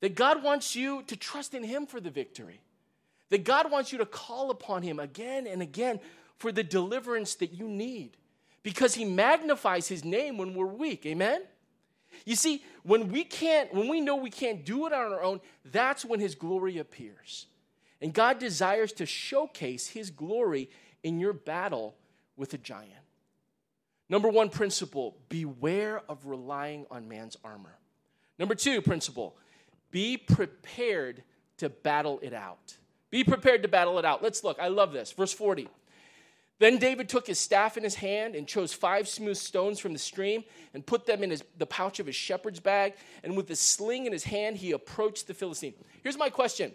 that 0.00 0.14
God 0.14 0.42
wants 0.42 0.74
you 0.74 1.02
to 1.02 1.16
trust 1.16 1.52
in 1.52 1.64
Him 1.64 1.84
for 1.84 2.00
the 2.00 2.10
victory, 2.10 2.60
that 3.30 3.44
God 3.44 3.70
wants 3.70 3.92
you 3.92 3.98
to 3.98 4.06
call 4.06 4.50
upon 4.50 4.82
Him 4.82 4.98
again 4.98 5.46
and 5.46 5.62
again 5.62 6.00
for 6.38 6.52
the 6.52 6.62
deliverance 6.62 7.34
that 7.36 7.52
you 7.52 7.68
need 7.68 8.16
because 8.62 8.94
He 8.94 9.04
magnifies 9.04 9.88
His 9.88 10.04
name 10.04 10.36
when 10.38 10.54
we're 10.54 10.66
weak. 10.66 11.06
Amen? 11.06 11.42
You 12.24 12.36
see, 12.36 12.62
when 12.82 13.10
we 13.10 13.24
can't, 13.24 13.72
when 13.74 13.88
we 13.88 14.00
know 14.00 14.16
we 14.16 14.30
can't 14.30 14.64
do 14.64 14.86
it 14.86 14.92
on 14.92 15.12
our 15.12 15.22
own, 15.22 15.40
that's 15.64 16.04
when 16.04 16.20
his 16.20 16.34
glory 16.34 16.78
appears. 16.78 17.46
And 18.00 18.12
God 18.12 18.38
desires 18.38 18.92
to 18.94 19.06
showcase 19.06 19.88
his 19.88 20.10
glory 20.10 20.70
in 21.02 21.18
your 21.18 21.32
battle 21.32 21.96
with 22.36 22.54
a 22.54 22.58
giant. 22.58 22.92
Number 24.08 24.28
one 24.28 24.50
principle 24.50 25.16
beware 25.28 26.02
of 26.08 26.26
relying 26.26 26.86
on 26.90 27.08
man's 27.08 27.36
armor. 27.42 27.78
Number 28.38 28.54
two 28.54 28.80
principle 28.82 29.36
be 29.90 30.16
prepared 30.16 31.22
to 31.58 31.68
battle 31.68 32.18
it 32.22 32.34
out. 32.34 32.76
Be 33.14 33.22
prepared 33.22 33.62
to 33.62 33.68
battle 33.68 34.00
it 34.00 34.04
out. 34.04 34.24
Let's 34.24 34.42
look. 34.42 34.58
I 34.58 34.66
love 34.66 34.92
this. 34.92 35.12
Verse 35.12 35.32
40. 35.32 35.68
Then 36.58 36.78
David 36.78 37.08
took 37.08 37.28
his 37.28 37.38
staff 37.38 37.76
in 37.76 37.84
his 37.84 37.94
hand 37.94 38.34
and 38.34 38.44
chose 38.44 38.74
five 38.74 39.06
smooth 39.06 39.36
stones 39.36 39.78
from 39.78 39.92
the 39.92 40.00
stream 40.00 40.42
and 40.74 40.84
put 40.84 41.06
them 41.06 41.22
in 41.22 41.30
his, 41.30 41.44
the 41.56 41.64
pouch 41.64 42.00
of 42.00 42.06
his 42.06 42.16
shepherd's 42.16 42.58
bag. 42.58 42.94
And 43.22 43.36
with 43.36 43.46
the 43.46 43.54
sling 43.54 44.06
in 44.06 44.12
his 44.12 44.24
hand, 44.24 44.56
he 44.56 44.72
approached 44.72 45.28
the 45.28 45.34
Philistine. 45.34 45.74
Here's 46.02 46.18
my 46.18 46.28
question 46.28 46.72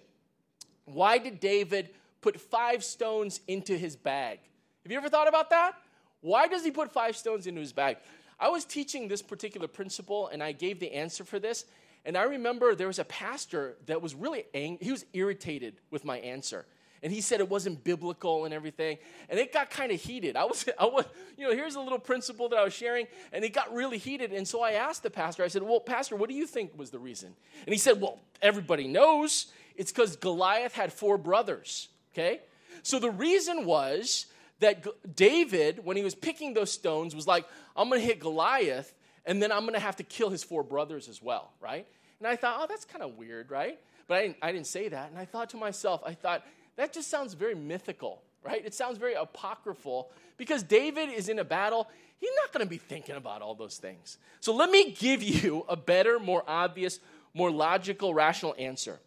Why 0.85 1.17
did 1.17 1.41
David 1.41 1.89
put 2.21 2.39
five 2.39 2.85
stones 2.85 3.41
into 3.49 3.77
his 3.77 3.97
bag? 3.97 4.39
Have 4.83 4.93
you 4.93 4.97
ever 4.97 5.09
thought 5.09 5.27
about 5.27 5.49
that? 5.49 5.73
Why 6.21 6.47
does 6.47 6.63
he 6.63 6.71
put 6.71 6.93
five 6.93 7.17
stones 7.17 7.47
into 7.47 7.59
his 7.59 7.73
bag? 7.73 7.97
I 8.39 8.49
was 8.49 8.65
teaching 8.65 9.07
this 9.07 9.21
particular 9.21 9.67
principle 9.67 10.27
and 10.27 10.41
I 10.41 10.51
gave 10.51 10.79
the 10.79 10.93
answer 10.93 11.23
for 11.23 11.39
this. 11.39 11.65
And 12.05 12.17
I 12.17 12.23
remember 12.23 12.75
there 12.75 12.87
was 12.87 12.99
a 12.99 13.05
pastor 13.05 13.75
that 13.87 14.01
was 14.01 14.15
really 14.15 14.45
angry. 14.53 14.85
He 14.85 14.91
was 14.91 15.05
irritated 15.13 15.75
with 15.91 16.05
my 16.05 16.19
answer 16.19 16.65
and 17.01 17.13
he 17.13 17.21
said 17.21 17.39
it 17.39 17.49
wasn't 17.49 17.83
biblical 17.83 18.45
and 18.45 18.53
everything 18.53 18.97
and 19.29 19.39
it 19.39 19.53
got 19.53 19.69
kind 19.69 19.91
of 19.91 19.99
heated 20.01 20.35
i 20.35 20.43
was 20.43 20.67
i 20.79 20.85
was 20.85 21.05
you 21.37 21.47
know 21.47 21.55
here's 21.55 21.75
a 21.75 21.79
little 21.79 21.99
principle 21.99 22.49
that 22.49 22.57
i 22.57 22.63
was 22.63 22.73
sharing 22.73 23.07
and 23.31 23.43
it 23.43 23.53
got 23.53 23.73
really 23.73 23.97
heated 23.97 24.31
and 24.31 24.47
so 24.47 24.61
i 24.61 24.71
asked 24.71 25.03
the 25.03 25.09
pastor 25.09 25.43
i 25.43 25.47
said 25.47 25.63
well 25.63 25.79
pastor 25.79 26.15
what 26.15 26.29
do 26.29 26.35
you 26.35 26.45
think 26.45 26.77
was 26.77 26.89
the 26.89 26.99
reason 26.99 27.33
and 27.65 27.73
he 27.73 27.79
said 27.79 27.99
well 28.01 28.19
everybody 28.41 28.87
knows 28.87 29.47
it's 29.75 29.91
because 29.91 30.15
goliath 30.15 30.73
had 30.73 30.91
four 30.91 31.17
brothers 31.17 31.89
okay 32.13 32.41
so 32.83 32.99
the 32.99 33.11
reason 33.11 33.65
was 33.65 34.25
that 34.59 34.85
david 35.15 35.83
when 35.83 35.97
he 35.97 36.03
was 36.03 36.15
picking 36.15 36.53
those 36.53 36.71
stones 36.71 37.15
was 37.15 37.27
like 37.27 37.45
i'm 37.75 37.89
going 37.89 38.01
to 38.01 38.05
hit 38.05 38.19
goliath 38.19 38.93
and 39.25 39.41
then 39.41 39.51
i'm 39.51 39.61
going 39.61 39.73
to 39.73 39.79
have 39.79 39.95
to 39.95 40.03
kill 40.03 40.29
his 40.29 40.43
four 40.43 40.63
brothers 40.63 41.07
as 41.09 41.21
well 41.21 41.51
right 41.61 41.87
and 42.19 42.27
i 42.27 42.35
thought 42.35 42.57
oh 42.61 42.65
that's 42.67 42.85
kind 42.85 43.03
of 43.03 43.17
weird 43.17 43.49
right 43.51 43.79
but 44.07 44.17
I 44.17 44.21
didn't, 44.23 44.37
I 44.41 44.51
didn't 44.51 44.67
say 44.67 44.89
that 44.89 45.09
and 45.09 45.19
i 45.19 45.25
thought 45.25 45.49
to 45.51 45.57
myself 45.57 46.01
i 46.05 46.13
thought 46.13 46.43
that 46.79 46.93
just 46.93 47.09
sounds 47.09 47.33
very 47.33 47.55
mythical, 47.55 48.21
right? 48.41 48.65
It 48.65 48.73
sounds 48.73 48.97
very 48.97 49.13
apocryphal 49.13 50.09
because 50.37 50.63
David 50.63 51.09
is 51.09 51.27
in 51.27 51.37
a 51.37 51.43
battle. 51.43 51.89
He's 52.19 52.31
not 52.41 52.53
going 52.53 52.65
to 52.65 52.69
be 52.69 52.77
thinking 52.77 53.17
about 53.17 53.41
all 53.41 53.53
those 53.53 53.75
things. 53.75 54.17
So 54.39 54.55
let 54.55 54.71
me 54.71 54.91
give 54.93 55.21
you 55.21 55.65
a 55.67 55.75
better, 55.75 56.19
more 56.19 56.41
obvious, 56.47 57.01
more 57.33 57.51
logical, 57.51 58.13
rational 58.13 58.55
answer. 58.57 58.97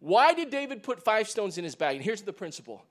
Why 0.00 0.32
did 0.32 0.48
David 0.48 0.82
put 0.82 1.04
five 1.04 1.28
stones 1.28 1.58
in 1.58 1.64
his 1.64 1.74
bag? 1.74 1.96
And 1.96 2.04
here's 2.04 2.22
the 2.22 2.32
principle 2.32 2.82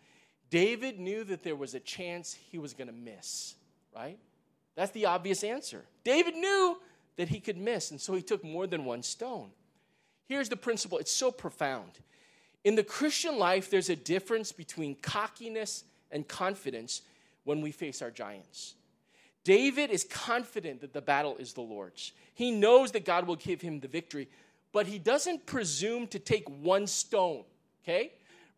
David 0.52 1.00
knew 1.00 1.24
that 1.24 1.44
there 1.44 1.56
was 1.56 1.74
a 1.74 1.80
chance 1.80 2.38
he 2.52 2.60
was 2.60 2.74
going 2.74 2.90
to 2.90 2.94
miss, 2.94 3.56
right? 3.96 4.20
That's 4.76 4.92
the 4.92 5.06
obvious 5.08 5.44
answer. 5.44 5.86
David 6.04 6.36
knew 6.36 6.78
that 7.16 7.30
he 7.30 7.40
could 7.40 7.58
miss, 7.58 7.90
and 7.90 8.00
so 8.00 8.14
he 8.14 8.22
took 8.22 8.44
more 8.44 8.68
than 8.68 8.86
one 8.86 9.02
stone. 9.02 9.50
Here's 10.28 10.50
the 10.50 10.58
principle 10.58 10.98
it's 10.98 11.12
so 11.12 11.32
profound. 11.32 11.92
In 12.64 12.76
the 12.76 12.84
Christian 12.84 13.40
life, 13.40 13.72
there's 13.72 13.90
a 13.90 13.96
difference 13.96 14.52
between 14.52 14.96
cockiness 14.96 15.86
and 16.12 16.28
confidence 16.28 17.02
when 17.46 17.62
we 17.62 17.72
face 17.72 18.02
our 18.02 18.12
giants. 18.12 18.76
David 19.44 19.90
is 19.90 20.04
confident 20.04 20.82
that 20.82 20.94
the 20.94 21.02
battle 21.02 21.38
is 21.38 21.54
the 21.54 21.62
Lord's. 21.62 22.12
He 22.36 22.52
knows 22.52 22.92
that 22.92 23.06
God 23.06 23.26
will 23.26 23.38
give 23.38 23.62
him 23.62 23.80
the 23.80 23.88
victory, 23.88 24.28
but 24.72 24.86
he 24.86 25.00
doesn't 25.00 25.46
presume 25.46 26.08
to 26.08 26.20
take 26.20 26.48
one 26.48 26.88
stone, 26.88 27.44
okay? 27.84 28.12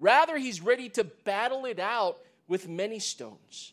Rather, 0.04 0.38
he's 0.38 0.60
ready 0.60 0.90
to 0.90 1.06
battle 1.06 1.64
it 1.64 1.80
out 1.80 2.18
with 2.50 2.68
many 2.68 3.00
stones. 3.00 3.72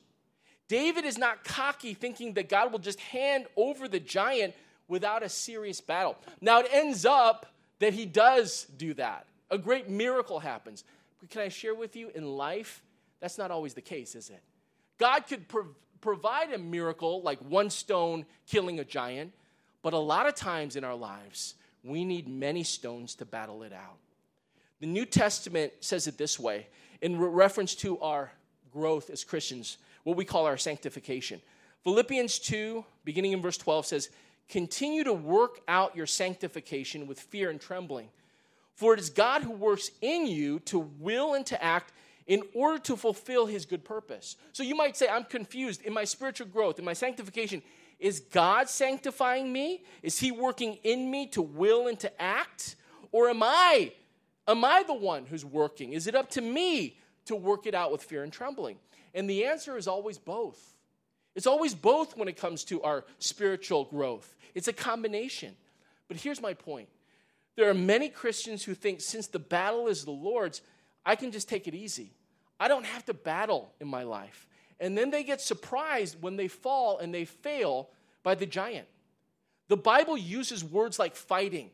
David 0.69 1.05
is 1.05 1.19
not 1.19 1.43
cocky, 1.43 1.93
thinking 1.93 2.35
that 2.35 2.49
God 2.49 2.71
will 2.71 2.79
just 2.79 3.01
hand 3.01 3.47
over 3.57 3.89
the 3.89 3.99
giant 3.99 4.55
without 4.87 5.25
a 5.25 5.29
serious 5.29 5.81
battle. 5.81 6.17
Now, 6.41 6.61
it 6.61 6.69
ends 6.71 7.05
up 7.05 7.47
that 7.81 7.95
he 7.95 8.07
does 8.07 8.67
do 8.77 8.95
that. 8.95 9.27
A 9.51 9.59
great 9.59 9.89
miracle 9.89 10.39
happens. 10.39 10.85
But 11.19 11.31
can 11.31 11.41
I 11.41 11.49
share 11.49 11.75
with 11.75 11.97
you, 11.97 12.13
in 12.15 12.25
life, 12.37 12.81
that's 13.19 13.37
not 13.37 13.51
always 13.51 13.75
the 13.75 13.81
case, 13.81 14.15
is 14.15 14.31
it? 14.31 14.43
God 14.99 15.27
could 15.27 15.49
pro- 15.49 15.75
provide 16.01 16.53
a 16.53 16.59
miracle 16.59 17.23
like 17.23 17.41
one 17.41 17.71
stone 17.71 18.25
killing 18.47 18.79
a 18.79 18.85
giant, 18.85 19.33
but 19.83 19.95
a 19.95 19.99
lot 19.99 20.29
of 20.29 20.37
times 20.37 20.77
in 20.77 20.85
our 20.85 20.95
lives, 20.95 21.57
we 21.83 22.05
need 22.05 22.29
many 22.29 22.63
stones 22.63 23.17
to 23.17 23.25
battle 23.25 23.65
it 23.65 23.73
out. 23.73 23.99
The 24.81 24.87
New 24.87 25.05
Testament 25.05 25.73
says 25.81 26.07
it 26.07 26.19
this 26.19 26.39
way 26.39 26.67
in 27.01 27.19
re- 27.19 27.29
reference 27.29 27.75
to 27.77 27.99
our 28.01 28.33
growth 28.73 29.11
as 29.11 29.25
Christians, 29.25 29.79
what 30.05 30.17
we 30.17 30.25
call 30.25 30.47
our 30.47 30.57
sanctification. 30.57 31.41
Philippians 31.85 32.39
2, 32.41 32.85
beginning 33.05 33.33
in 33.33 33.43
verse 33.43 33.57
12, 33.57 33.87
says, 33.87 34.11
Continue 34.49 35.05
to 35.05 35.13
work 35.13 35.61
out 35.69 35.95
your 35.95 36.07
sanctification 36.07 37.07
with 37.07 37.21
fear 37.21 37.51
and 37.51 37.61
trembling. 37.61 38.09
For 38.75 38.95
it 38.95 39.01
is 39.01 39.11
God 39.11 39.43
who 39.43 39.53
works 39.53 39.91
in 40.01 40.27
you 40.27 40.59
to 40.61 40.79
will 40.79 41.35
and 41.35 41.47
to 41.47 41.63
act 41.63 41.93
in 42.27 42.43
order 42.55 42.79
to 42.79 42.97
fulfill 42.97 43.47
his 43.47 43.65
good 43.65 43.85
purpose. 43.85 44.37
So 44.53 44.63
you 44.63 44.75
might 44.75 44.97
say, 44.97 45.09
I'm 45.09 45.25
confused. 45.25 45.83
In 45.83 45.93
my 45.93 46.05
spiritual 46.05 46.47
growth, 46.47 46.79
in 46.79 46.85
my 46.85 46.93
sanctification, 46.93 47.63
is 47.99 48.21
God 48.21 48.69
sanctifying 48.69 49.53
me? 49.53 49.85
Is 50.03 50.19
he 50.19 50.31
working 50.31 50.79
in 50.83 51.11
me 51.11 51.27
to 51.29 51.43
will 51.43 51.89
and 51.89 51.99
to 52.01 52.23
act? 52.23 52.77
Or 53.13 53.29
am 53.29 53.43
I 53.43 53.93
Am 54.51 54.65
I 54.65 54.83
the 54.85 54.95
one 54.95 55.27
who's 55.27 55.45
working? 55.45 55.93
Is 55.93 56.09
it 56.09 56.17
up 56.17 56.31
to 56.31 56.41
me 56.41 56.99
to 57.27 57.37
work 57.37 57.67
it 57.67 57.75
out 57.75 57.93
with 57.93 58.03
fear 58.03 58.25
and 58.25 58.33
trembling? 58.33 58.79
And 59.15 59.31
the 59.31 59.45
answer 59.45 59.77
is 59.77 59.87
always 59.87 60.19
both. 60.19 60.75
It's 61.37 61.47
always 61.47 61.73
both 61.73 62.17
when 62.17 62.27
it 62.27 62.37
comes 62.37 62.65
to 62.65 62.83
our 62.83 63.05
spiritual 63.21 63.85
growth. 63.85 64.35
It's 64.57 64.67
a 64.67 64.73
combination. 64.73 65.55
But 66.09 66.17
here's 66.17 66.43
my 66.43 66.55
point 66.55 66.89
there 67.57 67.71
are 67.71 67.75
many 67.75 68.09
Christians 68.09 68.65
who 68.65 68.75
think 68.75 69.01
since 69.01 69.29
the 69.29 69.39
battle 69.39 69.87
is 69.87 70.05
the 70.05 70.11
Lord's, 70.11 70.63
I 71.07 71.15
can 71.15 71.31
just 71.31 71.49
take 71.49 71.69
it 71.69 71.75
easy. 71.75 72.13
I 72.59 72.67
don't 72.67 72.87
have 72.87 73.05
to 73.07 73.15
battle 73.15 73.73
in 73.81 73.87
my 73.87 74.03
life. 74.03 74.49
And 74.81 74.99
then 74.99 75.11
they 75.11 75.23
get 75.23 75.41
surprised 75.41 76.21
when 76.21 76.37
they 76.37 76.49
fall 76.49 76.99
and 76.99 77.15
they 77.15 77.25
fail 77.25 77.91
by 78.23 78.35
the 78.35 78.47
giant. 78.47 78.89
The 79.69 79.77
Bible 79.77 80.17
uses 80.17 80.65
words 80.65 80.99
like 80.99 81.15
fighting, 81.15 81.71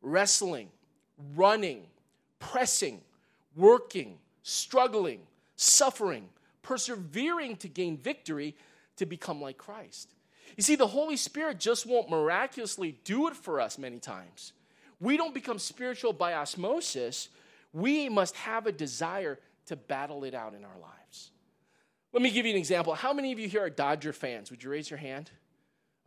wrestling, 0.00 0.68
running, 1.34 1.86
pressing, 2.42 3.00
working, 3.56 4.18
struggling, 4.42 5.20
suffering, 5.56 6.28
persevering 6.62 7.56
to 7.56 7.68
gain 7.68 7.96
victory 7.96 8.54
to 8.96 9.06
become 9.06 9.40
like 9.40 9.56
Christ. 9.56 10.12
You 10.56 10.62
see, 10.62 10.76
the 10.76 10.86
Holy 10.86 11.16
Spirit 11.16 11.58
just 11.58 11.86
won't 11.86 12.10
miraculously 12.10 12.98
do 13.04 13.28
it 13.28 13.36
for 13.36 13.60
us 13.60 13.78
many 13.78 13.98
times. 13.98 14.52
We 15.00 15.16
don't 15.16 15.32
become 15.32 15.58
spiritual 15.58 16.12
by 16.12 16.34
osmosis. 16.34 17.28
We 17.72 18.08
must 18.08 18.36
have 18.36 18.66
a 18.66 18.72
desire 18.72 19.38
to 19.66 19.76
battle 19.76 20.24
it 20.24 20.34
out 20.34 20.54
in 20.54 20.64
our 20.64 20.78
lives. 20.80 21.30
Let 22.12 22.22
me 22.22 22.30
give 22.30 22.44
you 22.44 22.52
an 22.52 22.58
example. 22.58 22.94
How 22.94 23.14
many 23.14 23.32
of 23.32 23.38
you 23.38 23.48
here 23.48 23.62
are 23.62 23.70
Dodger 23.70 24.12
fans? 24.12 24.50
Would 24.50 24.62
you 24.62 24.70
raise 24.70 24.90
your 24.90 24.98
hand? 24.98 25.30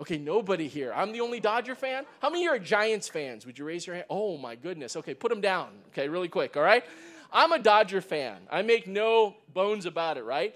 Okay, 0.02 0.18
nobody 0.18 0.68
here. 0.68 0.92
I'm 0.94 1.14
the 1.14 1.22
only 1.22 1.40
Dodger 1.40 1.74
fan. 1.74 2.06
How 2.22 2.30
many 2.30 2.46
of 2.46 2.52
you 2.52 2.56
are 2.56 2.60
Giants 2.60 3.08
fans? 3.08 3.46
Would 3.46 3.58
you 3.58 3.64
raise 3.64 3.88
your 3.88 3.96
hand? 3.96 4.08
Oh 4.10 4.38
my 4.38 4.56
goodness. 4.56 4.98
Okay, 4.98 5.14
put 5.14 5.30
them 5.30 5.40
down. 5.40 5.70
Okay, 5.90 6.10
really 6.10 6.28
quick, 6.28 6.58
all 6.58 6.64
right? 6.64 6.84
I'm 7.32 7.54
a 7.54 7.60
Dodger 7.60 8.02
fan. 8.02 8.38
I 8.52 8.62
make 8.62 8.88
no 8.88 9.36
bones 9.54 9.86
about 9.86 10.18
it, 10.18 10.24
right? 10.24 10.54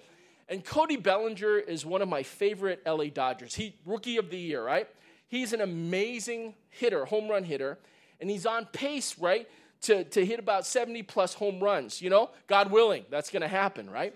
And 0.50 0.66
Cody 0.66 0.98
Bellinger 0.98 1.58
is 1.58 1.86
one 1.86 2.02
of 2.02 2.10
my 2.10 2.24
favorite 2.24 2.82
LA 2.86 3.06
Dodgers. 3.06 3.56
He 3.56 3.76
rookie 3.86 4.18
of 4.18 4.30
the 4.30 4.38
year, 4.38 4.64
right? 4.64 4.90
He's 5.28 5.54
an 5.54 5.62
amazing 5.62 6.56
hitter, 6.70 7.06
home 7.06 7.30
run 7.30 7.44
hitter, 7.44 7.78
and 8.20 8.30
he's 8.30 8.46
on 8.46 8.66
pace, 8.66 9.18
right, 9.20 9.48
to, 9.82 10.04
to 10.06 10.26
hit 10.26 10.40
about 10.40 10.66
70 10.66 11.04
plus 11.04 11.34
home 11.34 11.62
runs. 11.62 12.02
You 12.02 12.10
know, 12.10 12.32
God 12.48 12.72
willing, 12.72 13.06
that's 13.10 13.30
to 13.30 13.48
happen, 13.48 13.90
right? 13.90 14.14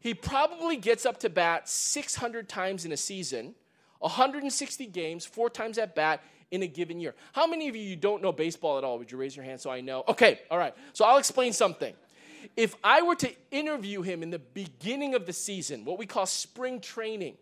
He 0.00 0.14
probably 0.14 0.76
gets 0.76 1.04
up 1.06 1.18
to 1.20 1.30
bat 1.30 1.68
600 1.68 2.48
times 2.48 2.84
in 2.84 2.92
a 2.92 2.96
season 2.96 3.54
160 4.02 4.86
games, 4.86 5.24
four 5.24 5.48
times 5.48 5.78
at 5.78 5.94
bat 5.94 6.22
in 6.50 6.62
a 6.62 6.66
given 6.66 7.00
year. 7.00 7.14
How 7.32 7.46
many 7.46 7.68
of 7.68 7.76
you, 7.76 7.82
you 7.82 7.96
don't 7.96 8.22
know 8.22 8.32
baseball 8.32 8.78
at 8.78 8.84
all? 8.84 8.98
Would 8.98 9.10
you 9.10 9.18
raise 9.18 9.34
your 9.34 9.44
hand 9.44 9.60
so 9.60 9.70
I 9.70 9.80
know? 9.80 10.04
Okay, 10.08 10.40
all 10.50 10.58
right. 10.58 10.74
So 10.92 11.04
I'll 11.04 11.18
explain 11.18 11.52
something. 11.52 11.94
If 12.56 12.74
I 12.84 13.02
were 13.02 13.14
to 13.16 13.32
interview 13.50 14.02
him 14.02 14.22
in 14.22 14.30
the 14.30 14.38
beginning 14.38 15.14
of 15.14 15.26
the 15.26 15.32
season, 15.32 15.84
what 15.84 15.98
we 15.98 16.06
call 16.06 16.26
spring 16.26 16.80
training, 16.80 17.36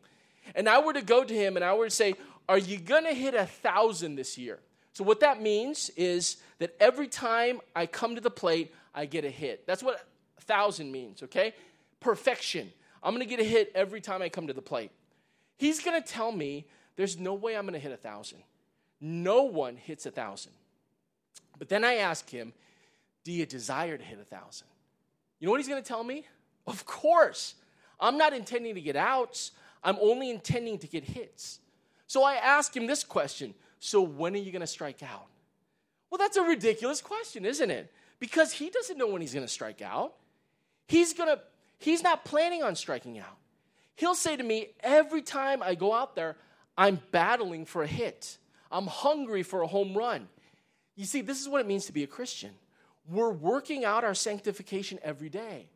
and 0.54 0.68
I 0.68 0.80
were 0.80 0.92
to 0.92 1.02
go 1.02 1.24
to 1.24 1.34
him 1.34 1.56
and 1.56 1.64
I 1.64 1.74
were 1.74 1.86
to 1.86 1.94
say, 1.94 2.14
Are 2.48 2.58
you 2.58 2.78
going 2.78 3.04
to 3.04 3.14
hit 3.14 3.34
a 3.34 3.46
thousand 3.46 4.16
this 4.16 4.36
year? 4.38 4.58
So, 4.92 5.04
what 5.04 5.20
that 5.20 5.40
means 5.40 5.90
is 5.96 6.36
that 6.58 6.76
every 6.78 7.08
time 7.08 7.60
I 7.74 7.86
come 7.86 8.14
to 8.14 8.20
the 8.20 8.30
plate, 8.30 8.74
I 8.94 9.06
get 9.06 9.24
a 9.24 9.30
hit. 9.30 9.66
That's 9.66 9.82
what 9.82 10.06
thousand 10.40 10.90
means, 10.92 11.22
okay? 11.22 11.54
Perfection. 12.00 12.72
I'm 13.02 13.16
to 13.18 13.24
get 13.24 13.40
a 13.40 13.44
hit 13.44 13.72
every 13.74 14.00
time 14.00 14.20
I 14.20 14.28
come 14.28 14.48
to 14.48 14.52
the 14.52 14.62
plate. 14.62 14.90
He's 15.60 15.78
going 15.78 16.02
to 16.02 16.08
tell 16.08 16.32
me 16.32 16.64
there's 16.96 17.18
no 17.18 17.34
way 17.34 17.54
I'm 17.54 17.64
going 17.64 17.74
to 17.74 17.78
hit 17.78 17.92
a 17.92 17.96
thousand. 17.98 18.38
No 18.98 19.42
one 19.42 19.76
hits 19.76 20.06
a 20.06 20.10
thousand. 20.10 20.52
But 21.58 21.68
then 21.68 21.84
I 21.84 21.96
ask 21.96 22.30
him, 22.30 22.54
Do 23.24 23.30
you 23.30 23.44
desire 23.44 23.98
to 23.98 24.02
hit 24.02 24.18
a 24.18 24.24
thousand? 24.24 24.68
You 25.38 25.44
know 25.44 25.50
what 25.50 25.60
he's 25.60 25.68
going 25.68 25.82
to 25.82 25.86
tell 25.86 26.02
me? 26.02 26.24
Of 26.66 26.86
course. 26.86 27.56
I'm 28.00 28.16
not 28.16 28.32
intending 28.32 28.74
to 28.74 28.80
get 28.80 28.96
outs, 28.96 29.52
I'm 29.84 29.98
only 30.00 30.30
intending 30.30 30.78
to 30.78 30.86
get 30.86 31.04
hits. 31.04 31.58
So 32.06 32.24
I 32.24 32.36
ask 32.36 32.74
him 32.74 32.86
this 32.86 33.04
question 33.04 33.52
So 33.80 34.00
when 34.00 34.34
are 34.34 34.38
you 34.38 34.52
going 34.52 34.60
to 34.60 34.66
strike 34.66 35.02
out? 35.02 35.26
Well, 36.08 36.16
that's 36.16 36.38
a 36.38 36.42
ridiculous 36.42 37.02
question, 37.02 37.44
isn't 37.44 37.70
it? 37.70 37.92
Because 38.18 38.52
he 38.52 38.70
doesn't 38.70 38.96
know 38.96 39.08
when 39.08 39.20
he's 39.20 39.34
going 39.34 39.44
to 39.44 39.52
strike 39.52 39.82
out. 39.82 40.14
He's 40.88 41.12
going 41.12 41.28
to 41.28 41.42
he's 41.76 42.02
not 42.02 42.24
planning 42.24 42.62
on 42.62 42.74
striking 42.74 43.18
out. 43.18 43.36
He'll 43.96 44.14
say 44.14 44.36
to 44.36 44.42
me, 44.42 44.68
every 44.80 45.22
time 45.22 45.62
I 45.62 45.74
go 45.74 45.92
out 45.92 46.16
there, 46.16 46.36
I'm 46.76 47.00
battling 47.10 47.66
for 47.66 47.82
a 47.82 47.86
hit. 47.86 48.38
I'm 48.70 48.86
hungry 48.86 49.42
for 49.42 49.62
a 49.62 49.66
home 49.66 49.94
run. 49.94 50.28
You 50.96 51.04
see, 51.04 51.20
this 51.20 51.40
is 51.40 51.48
what 51.48 51.60
it 51.60 51.66
means 51.66 51.86
to 51.86 51.92
be 51.92 52.02
a 52.02 52.06
Christian. 52.06 52.52
We're 53.08 53.32
working 53.32 53.84
out 53.84 54.04
our 54.04 54.14
sanctification 54.14 54.98
every 55.02 55.28
day. 55.28 55.68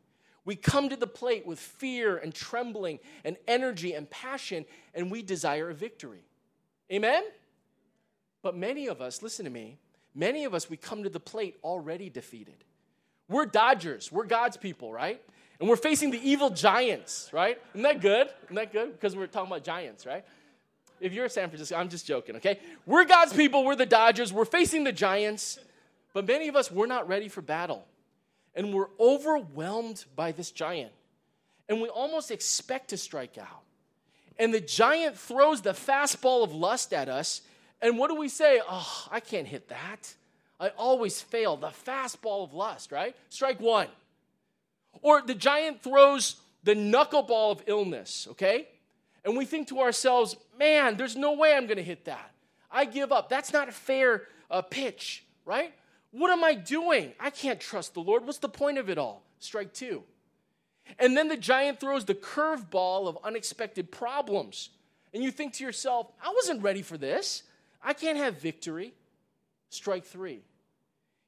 We 0.45 0.55
come 0.55 0.89
to 0.89 0.95
the 0.95 1.07
plate 1.07 1.45
with 1.45 1.59
fear 1.59 2.17
and 2.17 2.33
trembling 2.33 2.99
and 3.23 3.35
energy 3.47 3.93
and 3.93 4.09
passion, 4.09 4.65
and 4.93 5.09
we 5.09 5.23
desire 5.23 5.69
a 5.69 5.73
victory. 5.73 6.23
Amen? 6.91 7.23
But 8.43 8.55
many 8.55 8.87
of 8.87 9.01
us, 9.01 9.23
listen 9.23 9.45
to 9.45 9.51
me, 9.51 9.79
many 10.13 10.45
of 10.45 10.53
us, 10.53 10.69
we 10.69 10.77
come 10.77 11.03
to 11.03 11.09
the 11.09 11.19
plate 11.19 11.57
already 11.63 12.11
defeated. 12.11 12.63
We're 13.27 13.47
Dodgers, 13.47 14.11
we're 14.11 14.25
God's 14.25 14.55
people, 14.55 14.93
right? 14.93 15.19
And 15.59 15.69
we're 15.69 15.77
facing 15.77 16.11
the 16.11 16.29
evil 16.29 16.49
giants, 16.49 17.29
right? 17.31 17.61
Isn't 17.73 17.83
that 17.83 18.01
good? 18.01 18.27
Isn't 18.45 18.55
that 18.55 18.73
good? 18.73 18.91
Because 18.91 19.15
we're 19.15 19.27
talking 19.27 19.51
about 19.51 19.63
giants, 19.63 20.05
right? 20.05 20.25
If 20.99 21.13
you're 21.13 21.29
San 21.29 21.49
Francisco, 21.49 21.75
I'm 21.75 21.89
just 21.89 22.05
joking, 22.05 22.35
okay? 22.37 22.59
We're 22.85 23.05
God's 23.05 23.33
people, 23.33 23.63
we're 23.65 23.75
the 23.75 23.85
Dodgers, 23.85 24.31
we're 24.31 24.45
facing 24.45 24.83
the 24.83 24.91
giants, 24.91 25.59
but 26.13 26.25
many 26.25 26.47
of 26.47 26.55
us, 26.55 26.71
we're 26.71 26.87
not 26.87 27.07
ready 27.07 27.27
for 27.27 27.41
battle. 27.41 27.85
And 28.55 28.73
we're 28.73 28.87
overwhelmed 28.99 30.05
by 30.15 30.31
this 30.31 30.51
giant. 30.51 30.93
And 31.67 31.81
we 31.81 31.89
almost 31.89 32.31
expect 32.31 32.89
to 32.89 32.97
strike 32.97 33.37
out. 33.37 33.63
And 34.39 34.53
the 34.53 34.61
giant 34.61 35.17
throws 35.17 35.61
the 35.61 35.71
fastball 35.71 36.43
of 36.43 36.53
lust 36.53 36.93
at 36.93 37.09
us. 37.09 37.41
And 37.81 37.97
what 37.97 38.09
do 38.09 38.15
we 38.15 38.29
say? 38.29 38.61
Oh, 38.69 39.07
I 39.11 39.19
can't 39.19 39.47
hit 39.47 39.67
that. 39.69 40.13
I 40.59 40.69
always 40.69 41.21
fail. 41.21 41.57
The 41.57 41.67
fastball 41.67 42.43
of 42.43 42.53
lust, 42.53 42.91
right? 42.91 43.15
Strike 43.29 43.59
one. 43.59 43.87
Or 45.01 45.21
the 45.21 45.35
giant 45.35 45.81
throws 45.83 46.37
the 46.63 46.73
knuckleball 46.73 47.51
of 47.51 47.63
illness, 47.67 48.27
okay? 48.31 48.67
And 49.23 49.37
we 49.37 49.45
think 49.45 49.67
to 49.69 49.79
ourselves, 49.79 50.35
man, 50.57 50.97
there's 50.97 51.15
no 51.15 51.33
way 51.33 51.55
I'm 51.55 51.67
to 51.67 51.81
hit 51.81 52.05
that. 52.05 52.31
I 52.71 52.85
give 52.85 53.11
up. 53.11 53.29
That's 53.29 53.53
not 53.53 53.69
a 53.69 53.71
fair 53.71 54.23
uh, 54.49 54.61
pitch, 54.61 55.23
right? 55.45 55.73
What 56.11 56.31
am 56.31 56.43
I 56.43 56.55
doing? 56.55 57.13
I 57.19 57.29
can't 57.29 57.59
trust 57.59 57.93
the 57.93 57.99
Lord. 57.99 58.25
What's 58.25 58.37
the 58.39 58.49
point 58.49 58.77
of 58.77 58.89
it 58.89 58.97
all? 58.97 59.23
Strike 59.39 59.73
two. 59.73 60.03
And 60.99 61.17
then 61.17 61.27
the 61.27 61.37
giant 61.37 61.79
throws 61.79 62.05
the 62.05 62.15
curveball 62.15 63.07
of 63.07 63.17
unexpected 63.23 63.91
problems. 63.91 64.69
And 65.13 65.23
you 65.23 65.31
think 65.31 65.53
to 65.53 65.63
yourself, 65.63 66.11
I 66.23 66.31
wasn't 66.33 66.61
ready 66.61 66.81
for 66.81 66.97
this. 66.97 67.43
I 67.83 67.93
can't 67.93 68.17
have 68.17 68.39
victory. 68.39 68.93
Strike 69.69 70.05
three. 70.05 70.41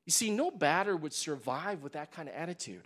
You 0.06 0.12
see, 0.12 0.30
no 0.30 0.52
batter 0.52 0.96
would 0.96 1.14
survive 1.14 1.84
with 1.84 1.94
that 1.94 2.12
kind 2.12 2.30
of 2.30 2.36
attitude. 2.36 2.84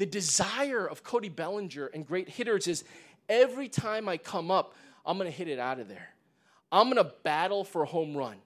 The 0.00 0.06
desire 0.06 0.86
of 0.86 1.02
Cody 1.02 1.28
Bellinger 1.28 1.88
and 1.88 2.06
great 2.06 2.26
hitters 2.26 2.66
is 2.66 2.84
every 3.28 3.68
time 3.68 4.08
I 4.08 4.16
come 4.16 4.50
up, 4.50 4.74
I'm 5.04 5.18
going 5.18 5.30
to 5.30 5.36
hit 5.36 5.46
it 5.46 5.58
out 5.58 5.78
of 5.78 5.88
there. 5.88 6.14
I'm 6.72 6.90
going 6.90 6.96
to 6.96 7.12
battle 7.22 7.64
for 7.64 7.82
a 7.82 7.86
home 7.86 8.16
run. 8.16 8.36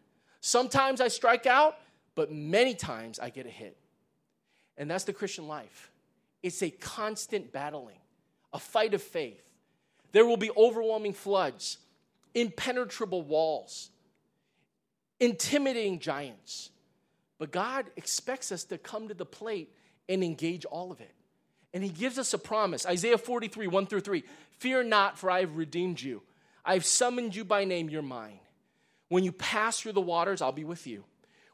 Sometimes 0.41 1.01
I 1.01 1.07
strike 1.07 1.47
out, 1.47 1.79
but 2.17 2.33
many 2.33 2.75
times 2.75 3.21
I 3.21 3.31
get 3.31 3.47
a 3.47 3.51
hit. 3.51 3.77
And 4.77 4.91
that's 4.91 5.05
the 5.05 5.13
Christian 5.13 5.47
life. 5.47 5.93
It's 6.43 6.61
a 6.61 6.71
constant 6.71 7.53
battling, 7.53 8.01
a 8.53 8.59
fight 8.59 8.93
of 8.93 9.01
faith. 9.01 9.45
There 10.11 10.27
will 10.27 10.37
be 10.37 10.51
overwhelming 10.57 11.13
floods, 11.13 11.79
impenetrable 12.35 13.23
walls, 13.23 13.91
intimidating 15.21 16.01
giants. 16.01 16.71
But 17.39 17.53
God 17.53 17.87
expects 17.95 18.51
us 18.51 18.65
to 18.65 18.77
come 18.77 19.07
to 19.07 19.15
the 19.15 19.25
plate 19.25 19.73
and 20.09 20.25
engage 20.25 20.65
all 20.65 20.91
of 20.91 21.01
it. 21.01 21.15
And 21.75 21.83
He 21.83 21.91
gives 21.91 22.19
us 22.19 22.33
a 22.33 22.39
promise 22.39 22.87
Isaiah 22.87 23.19
43, 23.19 23.67
1 23.67 23.87
through 23.87 24.01
3. 24.01 24.25
Fear 24.59 24.85
not, 24.85 25.19
for 25.19 25.31
I 25.31 25.41
have 25.41 25.57
redeemed 25.57 26.01
you. 26.01 26.23
I 26.65 26.75
have 26.75 26.87
summoned 26.87 27.37
you 27.37 27.45
by 27.45 27.65
name, 27.65 27.91
you're 27.91 28.01
mine. 28.01 28.39
When 29.09 29.25
you 29.25 29.33
pass 29.33 29.81
through 29.81 29.93
the 29.93 30.01
waters, 30.01 30.41
I'll 30.41 30.53
be 30.53 30.65
with 30.65 30.87
you. 30.87 31.05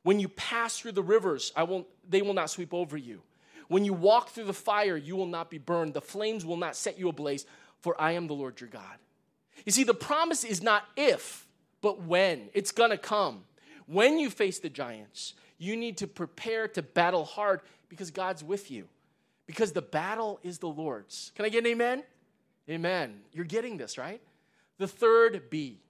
When 0.02 0.20
you 0.20 0.28
pass 0.28 0.78
through 0.78 0.92
the 0.92 1.02
rivers, 1.02 1.52
I 1.56 1.64
will, 1.64 1.86
they 2.08 2.22
will 2.22 2.34
not 2.34 2.50
sweep 2.50 2.72
over 2.72 2.96
you. 2.96 3.22
When 3.68 3.84
you 3.84 3.92
walk 3.92 4.30
through 4.30 4.44
the 4.44 4.52
fire, 4.52 4.96
you 4.96 5.16
will 5.16 5.26
not 5.26 5.50
be 5.50 5.58
burned. 5.58 5.94
The 5.94 6.00
flames 6.00 6.44
will 6.44 6.56
not 6.56 6.76
set 6.76 6.98
you 6.98 7.08
ablaze, 7.08 7.46
for 7.80 8.00
I 8.00 8.12
am 8.12 8.26
the 8.26 8.34
Lord 8.34 8.60
your 8.60 8.70
God. 8.70 8.96
You 9.64 9.72
see, 9.72 9.84
the 9.84 9.94
promise 9.94 10.44
is 10.44 10.62
not 10.62 10.84
if, 10.96 11.46
but 11.80 12.02
when. 12.02 12.48
It's 12.54 12.72
gonna 12.72 12.98
come. 12.98 13.44
When 13.86 14.18
you 14.18 14.30
face 14.30 14.58
the 14.58 14.70
giants, 14.70 15.34
you 15.58 15.76
need 15.76 15.98
to 15.98 16.06
prepare 16.06 16.68
to 16.68 16.82
battle 16.82 17.24
hard 17.24 17.60
because 17.88 18.10
God's 18.10 18.42
with 18.42 18.70
you. 18.70 18.88
Because 19.50 19.72
the 19.72 19.82
battle 19.82 20.38
is 20.44 20.58
the 20.58 20.68
Lord's. 20.68 21.32
Can 21.34 21.44
I 21.44 21.48
get 21.48 21.64
an 21.64 21.72
amen? 21.72 22.04
Amen. 22.68 23.18
You're 23.32 23.44
getting 23.44 23.78
this, 23.78 23.98
right? 23.98 24.20
The 24.78 24.86
third 24.86 25.50
B 25.50 25.80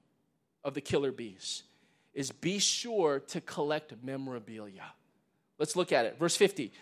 of 0.64 0.72
the 0.72 0.80
killer 0.80 1.12
bees 1.12 1.64
is 2.14 2.32
be 2.32 2.58
sure 2.58 3.20
to 3.20 3.42
collect 3.42 3.92
memorabilia. 4.02 4.94
Let's 5.58 5.76
look 5.76 5.92
at 5.92 6.06
it. 6.06 6.18
Verse 6.18 6.36
50. 6.36 6.72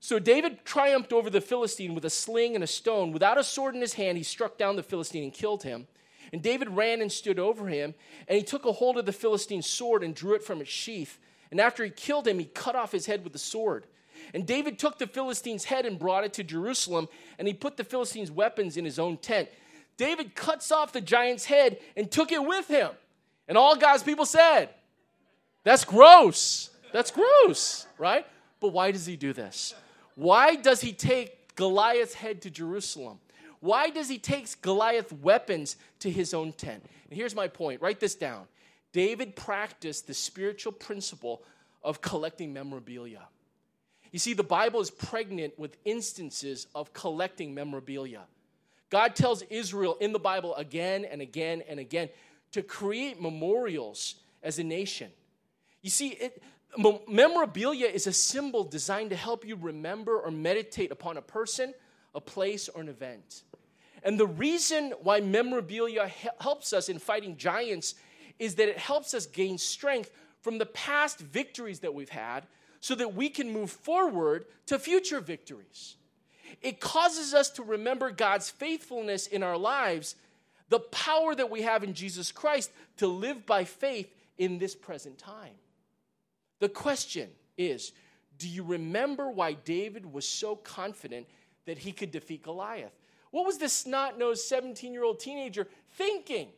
So 0.00 0.18
David 0.18 0.64
triumphed 0.64 1.12
over 1.12 1.28
the 1.28 1.42
Philistine 1.42 1.94
with 1.94 2.06
a 2.06 2.10
sling 2.10 2.54
and 2.54 2.64
a 2.64 2.66
stone. 2.66 3.12
Without 3.12 3.36
a 3.36 3.44
sword 3.44 3.74
in 3.74 3.82
his 3.82 3.92
hand, 3.92 4.16
he 4.16 4.24
struck 4.24 4.56
down 4.56 4.76
the 4.76 4.82
Philistine 4.82 5.24
and 5.24 5.32
killed 5.32 5.62
him. 5.62 5.86
And 6.32 6.42
David 6.42 6.70
ran 6.70 7.02
and 7.02 7.12
stood 7.12 7.38
over 7.38 7.68
him, 7.68 7.92
and 8.28 8.38
he 8.38 8.42
took 8.42 8.64
a 8.64 8.72
hold 8.72 8.96
of 8.96 9.04
the 9.04 9.12
Philistine's 9.12 9.66
sword 9.66 10.02
and 10.02 10.14
drew 10.14 10.34
it 10.34 10.42
from 10.42 10.62
its 10.62 10.70
sheath. 10.70 11.18
And 11.50 11.60
after 11.60 11.84
he 11.84 11.90
killed 11.90 12.26
him, 12.26 12.38
he 12.38 12.46
cut 12.46 12.74
off 12.74 12.92
his 12.92 13.04
head 13.04 13.24
with 13.24 13.34
the 13.34 13.38
sword. 13.38 13.86
And 14.32 14.46
David 14.46 14.78
took 14.78 14.98
the 14.98 15.06
Philistine's 15.06 15.64
head 15.64 15.86
and 15.86 15.98
brought 15.98 16.24
it 16.24 16.32
to 16.34 16.44
Jerusalem, 16.44 17.08
and 17.38 17.46
he 17.46 17.54
put 17.54 17.76
the 17.76 17.84
Philistine's 17.84 18.30
weapons 18.30 18.76
in 18.76 18.84
his 18.84 18.98
own 18.98 19.16
tent. 19.16 19.48
David 19.96 20.34
cuts 20.34 20.72
off 20.72 20.92
the 20.92 21.00
giant's 21.00 21.44
head 21.44 21.78
and 21.96 22.10
took 22.10 22.32
it 22.32 22.44
with 22.44 22.68
him. 22.68 22.90
And 23.46 23.58
all 23.58 23.76
God's 23.76 24.02
people 24.02 24.26
said, 24.26 24.70
That's 25.62 25.84
gross. 25.84 26.70
That's 26.92 27.10
gross, 27.10 27.86
right? 27.98 28.26
But 28.60 28.68
why 28.68 28.92
does 28.92 29.04
he 29.04 29.16
do 29.16 29.32
this? 29.32 29.74
Why 30.14 30.54
does 30.54 30.80
he 30.80 30.92
take 30.92 31.56
Goliath's 31.56 32.14
head 32.14 32.42
to 32.42 32.50
Jerusalem? 32.50 33.18
Why 33.60 33.90
does 33.90 34.08
he 34.08 34.18
take 34.18 34.60
Goliath's 34.60 35.12
weapons 35.12 35.76
to 36.00 36.10
his 36.10 36.34
own 36.34 36.52
tent? 36.52 36.84
And 37.08 37.16
here's 37.16 37.34
my 37.34 37.48
point 37.48 37.80
write 37.80 38.00
this 38.00 38.14
down. 38.14 38.46
David 38.92 39.34
practiced 39.34 40.06
the 40.06 40.14
spiritual 40.14 40.72
principle 40.72 41.42
of 41.82 42.00
collecting 42.00 42.52
memorabilia. 42.52 43.22
You 44.14 44.20
see, 44.20 44.32
the 44.32 44.44
Bible 44.44 44.80
is 44.80 44.92
pregnant 44.92 45.58
with 45.58 45.76
instances 45.84 46.68
of 46.72 46.92
collecting 46.92 47.52
memorabilia. 47.52 48.20
God 48.88 49.16
tells 49.16 49.42
Israel 49.50 49.96
in 50.00 50.12
the 50.12 50.20
Bible 50.20 50.54
again 50.54 51.04
and 51.04 51.20
again 51.20 51.64
and 51.68 51.80
again 51.80 52.10
to 52.52 52.62
create 52.62 53.20
memorials 53.20 54.14
as 54.40 54.60
a 54.60 54.62
nation. 54.62 55.10
You 55.82 55.90
see, 55.90 56.10
it, 56.10 56.40
memorabilia 57.08 57.88
is 57.88 58.06
a 58.06 58.12
symbol 58.12 58.62
designed 58.62 59.10
to 59.10 59.16
help 59.16 59.44
you 59.44 59.56
remember 59.56 60.20
or 60.20 60.30
meditate 60.30 60.92
upon 60.92 61.16
a 61.16 61.22
person, 61.22 61.74
a 62.14 62.20
place, 62.20 62.68
or 62.68 62.82
an 62.82 62.88
event. 62.88 63.42
And 64.04 64.16
the 64.16 64.28
reason 64.28 64.94
why 65.02 65.22
memorabilia 65.22 66.08
helps 66.38 66.72
us 66.72 66.88
in 66.88 67.00
fighting 67.00 67.36
giants 67.36 67.96
is 68.38 68.54
that 68.54 68.68
it 68.68 68.78
helps 68.78 69.12
us 69.12 69.26
gain 69.26 69.58
strength 69.58 70.12
from 70.40 70.58
the 70.58 70.66
past 70.66 71.18
victories 71.18 71.80
that 71.80 71.94
we've 71.94 72.08
had 72.08 72.46
so 72.84 72.94
that 72.94 73.14
we 73.14 73.30
can 73.30 73.50
move 73.50 73.70
forward 73.70 74.44
to 74.66 74.78
future 74.78 75.18
victories. 75.18 75.96
It 76.60 76.80
causes 76.80 77.32
us 77.32 77.48
to 77.52 77.62
remember 77.62 78.10
God's 78.10 78.50
faithfulness 78.50 79.26
in 79.26 79.42
our 79.42 79.56
lives, 79.56 80.16
the 80.68 80.80
power 80.80 81.34
that 81.34 81.48
we 81.48 81.62
have 81.62 81.82
in 81.82 81.94
Jesus 81.94 82.30
Christ 82.30 82.70
to 82.98 83.06
live 83.06 83.46
by 83.46 83.64
faith 83.64 84.14
in 84.36 84.58
this 84.58 84.74
present 84.74 85.16
time. 85.16 85.54
The 86.60 86.68
question 86.68 87.30
is 87.56 87.92
do 88.36 88.46
you 88.46 88.62
remember 88.62 89.30
why 89.30 89.54
David 89.54 90.04
was 90.12 90.28
so 90.28 90.54
confident 90.54 91.26
that 91.64 91.78
he 91.78 91.90
could 91.90 92.10
defeat 92.10 92.42
Goliath? 92.42 92.92
What 93.30 93.46
was 93.46 93.56
this 93.56 93.72
snot 93.72 94.18
nosed 94.18 94.44
17 94.44 94.92
year 94.92 95.04
old 95.04 95.20
teenager 95.20 95.68
thinking 95.92 96.48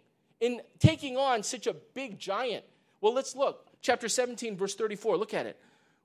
in 0.41 0.61
taking 0.81 1.17
on 1.17 1.45
such 1.45 1.69
a 1.69 1.77
big 1.95 2.19
giant? 2.19 2.65
Well, 3.01 3.15
let's 3.15 3.37
look. 3.37 3.69
Chapter 3.81 4.09
17, 4.09 4.57
verse 4.57 4.75
34. 4.75 5.17
Look 5.19 5.33
at 5.33 5.47
it. 5.47 5.57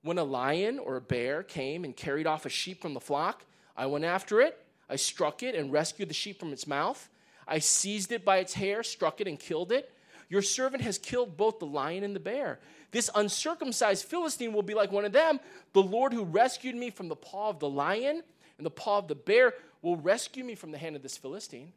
When 0.04 0.18
a 0.18 0.24
lion 0.24 0.80
or 0.80 0.98
a 0.98 1.02
bear 1.02 1.44
came 1.44 1.84
and 1.84 1.96
carried 1.96 2.28
off 2.28 2.46
a 2.46 2.50
sheep 2.50 2.82
from 2.82 2.94
the 2.94 3.00
flock, 3.00 3.46
I 3.78 3.86
went 3.86 4.06
after 4.06 4.42
it. 4.42 4.58
I 4.90 4.96
struck 4.96 5.44
it 5.44 5.56
and 5.56 5.72
rescued 5.72 6.10
the 6.10 6.14
sheep 6.14 6.40
from 6.40 6.52
its 6.52 6.68
mouth. 6.68 7.10
I 7.48 7.60
seized 7.60 8.12
it 8.12 8.26
by 8.26 8.38
its 8.38 8.54
hair, 8.54 8.84
struck 8.84 9.22
it, 9.22 9.28
and 9.28 9.40
killed 9.40 9.72
it. 9.72 9.92
Your 10.30 10.42
servant 10.42 10.84
has 10.84 10.98
killed 10.98 11.38
both 11.38 11.60
the 11.60 11.66
lion 11.66 12.04
and 12.04 12.16
the 12.16 12.20
bear. 12.20 12.60
This 12.92 13.10
uncircumcised 13.14 14.06
Philistine 14.06 14.54
will 14.54 14.64
be 14.64 14.74
like 14.74 14.92
one 14.92 15.06
of 15.06 15.12
them. 15.12 15.40
The 15.74 15.82
Lord 15.82 16.14
who 16.14 16.24
rescued 16.24 16.76
me 16.76 16.90
from 16.90 17.10
the 17.10 17.16
paw 17.16 17.50
of 17.50 17.60
the 17.60 17.70
lion 17.70 18.24
and 18.58 18.66
the 18.66 18.72
paw 18.72 19.00
of 19.00 19.08
the 19.08 19.16
bear 19.16 19.54
will 19.82 19.98
rescue 19.98 20.44
me 20.44 20.56
from 20.56 20.72
the 20.72 20.78
hand 20.78 20.96
of 20.96 21.04
this 21.04 21.18
Philistine. 21.18 21.74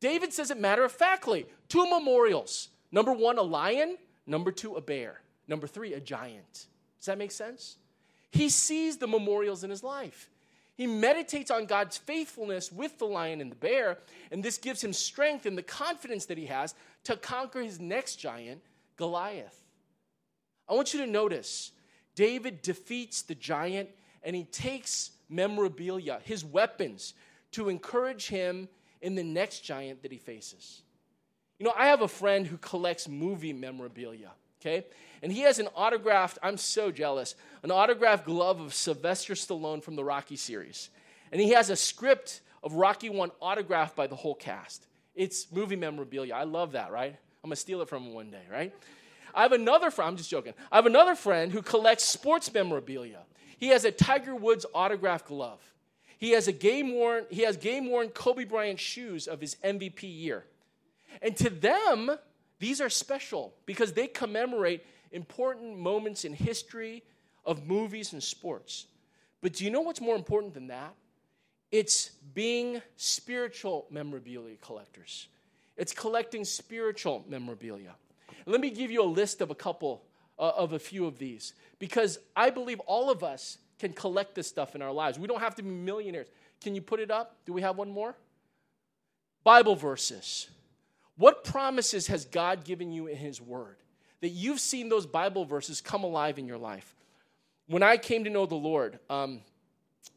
David 0.00 0.32
says 0.32 0.50
it 0.50 0.58
matter 0.58 0.84
of 0.84 0.92
factly 0.92 1.46
two 1.68 1.88
memorials. 1.88 2.68
Number 2.90 3.12
one, 3.12 3.38
a 3.38 3.42
lion. 3.42 3.96
Number 4.26 4.52
two, 4.52 4.74
a 4.76 4.80
bear. 4.80 5.20
Number 5.48 5.66
three, 5.66 5.94
a 5.94 6.00
giant. 6.00 6.66
Does 7.04 7.08
that 7.08 7.18
make 7.18 7.32
sense? 7.32 7.76
He 8.30 8.48
sees 8.48 8.96
the 8.96 9.06
memorials 9.06 9.62
in 9.62 9.68
his 9.68 9.82
life. 9.82 10.30
He 10.74 10.86
meditates 10.86 11.50
on 11.50 11.66
God's 11.66 11.98
faithfulness 11.98 12.72
with 12.72 12.96
the 12.96 13.04
lion 13.04 13.42
and 13.42 13.50
the 13.50 13.56
bear, 13.56 13.98
and 14.30 14.42
this 14.42 14.56
gives 14.56 14.82
him 14.82 14.94
strength 14.94 15.44
and 15.44 15.58
the 15.58 15.62
confidence 15.62 16.24
that 16.24 16.38
he 16.38 16.46
has 16.46 16.74
to 17.04 17.18
conquer 17.18 17.60
his 17.60 17.78
next 17.78 18.16
giant, 18.16 18.62
Goliath. 18.96 19.66
I 20.66 20.72
want 20.72 20.94
you 20.94 21.00
to 21.00 21.06
notice 21.06 21.72
David 22.14 22.62
defeats 22.62 23.20
the 23.20 23.34
giant 23.34 23.90
and 24.22 24.34
he 24.34 24.44
takes 24.44 25.10
memorabilia, 25.28 26.20
his 26.24 26.42
weapons, 26.42 27.12
to 27.50 27.68
encourage 27.68 28.28
him 28.28 28.66
in 29.02 29.14
the 29.14 29.22
next 29.22 29.60
giant 29.60 30.00
that 30.00 30.10
he 30.10 30.16
faces. 30.16 30.80
You 31.58 31.66
know, 31.66 31.74
I 31.76 31.88
have 31.88 32.00
a 32.00 32.08
friend 32.08 32.46
who 32.46 32.56
collects 32.56 33.10
movie 33.10 33.52
memorabilia, 33.52 34.30
okay? 34.64 34.86
And 35.22 35.32
he 35.32 35.40
has 35.42 35.58
an 35.58 35.68
autographed, 35.74 36.38
I'm 36.42 36.56
so 36.56 36.90
jealous, 36.90 37.34
an 37.62 37.70
autographed 37.70 38.26
glove 38.26 38.60
of 38.60 38.74
Sylvester 38.74 39.34
Stallone 39.34 39.82
from 39.82 39.96
the 39.96 40.04
Rocky 40.04 40.36
series. 40.36 40.90
And 41.32 41.40
he 41.40 41.50
has 41.50 41.70
a 41.70 41.76
script 41.76 42.40
of 42.62 42.74
Rocky 42.74 43.10
1 43.10 43.30
autographed 43.40 43.96
by 43.96 44.06
the 44.06 44.16
whole 44.16 44.34
cast. 44.34 44.86
It's 45.14 45.50
movie 45.52 45.76
memorabilia. 45.76 46.34
I 46.34 46.44
love 46.44 46.72
that, 46.72 46.90
right? 46.90 47.16
I'm 47.42 47.48
gonna 47.48 47.56
steal 47.56 47.80
it 47.82 47.88
from 47.88 48.04
him 48.04 48.14
one 48.14 48.30
day, 48.30 48.42
right? 48.50 48.74
I 49.34 49.42
have 49.42 49.52
another 49.52 49.90
friend, 49.90 50.10
I'm 50.10 50.16
just 50.16 50.30
joking. 50.30 50.54
I 50.70 50.76
have 50.76 50.86
another 50.86 51.14
friend 51.14 51.52
who 51.52 51.62
collects 51.62 52.04
sports 52.04 52.52
memorabilia. 52.52 53.20
He 53.58 53.68
has 53.68 53.84
a 53.84 53.90
Tiger 53.90 54.34
Woods 54.34 54.64
autographed 54.74 55.26
glove. 55.26 55.60
He 56.18 56.30
has 56.30 56.48
a 56.48 56.52
game 56.52 56.94
worn, 56.94 57.26
he 57.30 57.42
has 57.42 57.56
game 57.56 57.90
worn 57.90 58.08
Kobe 58.08 58.44
Bryant 58.44 58.80
shoes 58.80 59.26
of 59.26 59.40
his 59.40 59.56
MVP 59.64 60.02
year. 60.02 60.44
And 61.20 61.36
to 61.36 61.50
them, 61.50 62.10
these 62.64 62.80
are 62.80 62.88
special 62.88 63.52
because 63.66 63.92
they 63.92 64.06
commemorate 64.06 64.86
important 65.12 65.78
moments 65.78 66.24
in 66.24 66.32
history 66.32 67.02
of 67.44 67.66
movies 67.66 68.14
and 68.14 68.22
sports. 68.22 68.86
But 69.42 69.52
do 69.52 69.66
you 69.66 69.70
know 69.70 69.82
what's 69.82 70.00
more 70.00 70.16
important 70.16 70.54
than 70.54 70.68
that? 70.68 70.94
It's 71.70 72.12
being 72.32 72.80
spiritual 72.96 73.84
memorabilia 73.90 74.56
collectors. 74.62 75.28
It's 75.76 75.92
collecting 75.92 76.42
spiritual 76.42 77.22
memorabilia. 77.28 77.96
Let 78.46 78.62
me 78.62 78.70
give 78.70 78.90
you 78.90 79.02
a 79.02 79.10
list 79.20 79.42
of 79.42 79.50
a 79.50 79.54
couple 79.54 80.02
uh, 80.38 80.52
of 80.56 80.72
a 80.72 80.78
few 80.78 81.04
of 81.04 81.18
these 81.18 81.52
because 81.78 82.18
I 82.34 82.48
believe 82.48 82.80
all 82.86 83.10
of 83.10 83.22
us 83.22 83.58
can 83.78 83.92
collect 83.92 84.34
this 84.34 84.48
stuff 84.48 84.74
in 84.74 84.80
our 84.80 84.92
lives. 84.92 85.18
We 85.18 85.26
don't 85.26 85.40
have 85.40 85.54
to 85.56 85.62
be 85.62 85.68
millionaires. 85.68 86.28
can 86.62 86.74
you 86.74 86.80
put 86.80 86.98
it 86.98 87.10
up? 87.10 87.36
Do 87.44 87.52
we 87.52 87.60
have 87.60 87.76
one 87.76 87.90
more? 87.90 88.16
Bible 89.42 89.76
verses. 89.76 90.48
What 91.16 91.44
promises 91.44 92.08
has 92.08 92.24
God 92.24 92.64
given 92.64 92.92
you 92.92 93.06
in 93.06 93.16
His 93.16 93.40
Word? 93.40 93.76
That 94.20 94.30
you've 94.30 94.60
seen 94.60 94.88
those 94.88 95.06
Bible 95.06 95.44
verses 95.44 95.80
come 95.80 96.04
alive 96.04 96.38
in 96.38 96.46
your 96.46 96.58
life. 96.58 96.94
When 97.66 97.82
I 97.82 97.96
came 97.96 98.24
to 98.24 98.30
know 98.30 98.46
the 98.46 98.54
Lord, 98.54 98.98
um, 99.08 99.40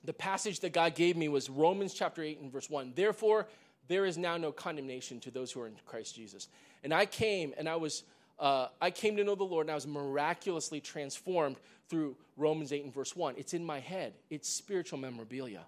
the 0.03 0.13
passage 0.13 0.61
that 0.61 0.73
God 0.73 0.95
gave 0.95 1.15
me 1.15 1.27
was 1.29 1.49
Romans 1.49 1.93
chapter 1.93 2.21
8 2.21 2.39
and 2.41 2.51
verse 2.51 2.69
1. 2.69 2.93
Therefore, 2.95 3.47
there 3.87 4.05
is 4.05 4.17
now 4.17 4.37
no 4.37 4.51
condemnation 4.51 5.19
to 5.21 5.31
those 5.31 5.51
who 5.51 5.61
are 5.61 5.67
in 5.67 5.75
Christ 5.85 6.15
Jesus. 6.15 6.47
And 6.83 6.93
I 6.93 7.05
came 7.05 7.53
and 7.57 7.69
I 7.69 7.75
was 7.75 8.03
uh, 8.39 8.67
I 8.79 8.91
came 8.91 9.17
to 9.17 9.23
know 9.23 9.33
the 9.35 9.43
Lord 9.43 9.65
and 9.65 9.71
I 9.71 9.75
was 9.75 9.87
miraculously 9.87 10.79
transformed 10.79 11.57
through 11.89 12.15
Romans 12.35 12.71
8 12.71 12.83
and 12.83 12.93
verse 12.93 13.15
1. 13.15 13.35
It's 13.37 13.53
in 13.53 13.65
my 13.65 13.79
head, 13.79 14.13
it's 14.29 14.47
spiritual 14.47 14.99
memorabilia. 14.99 15.61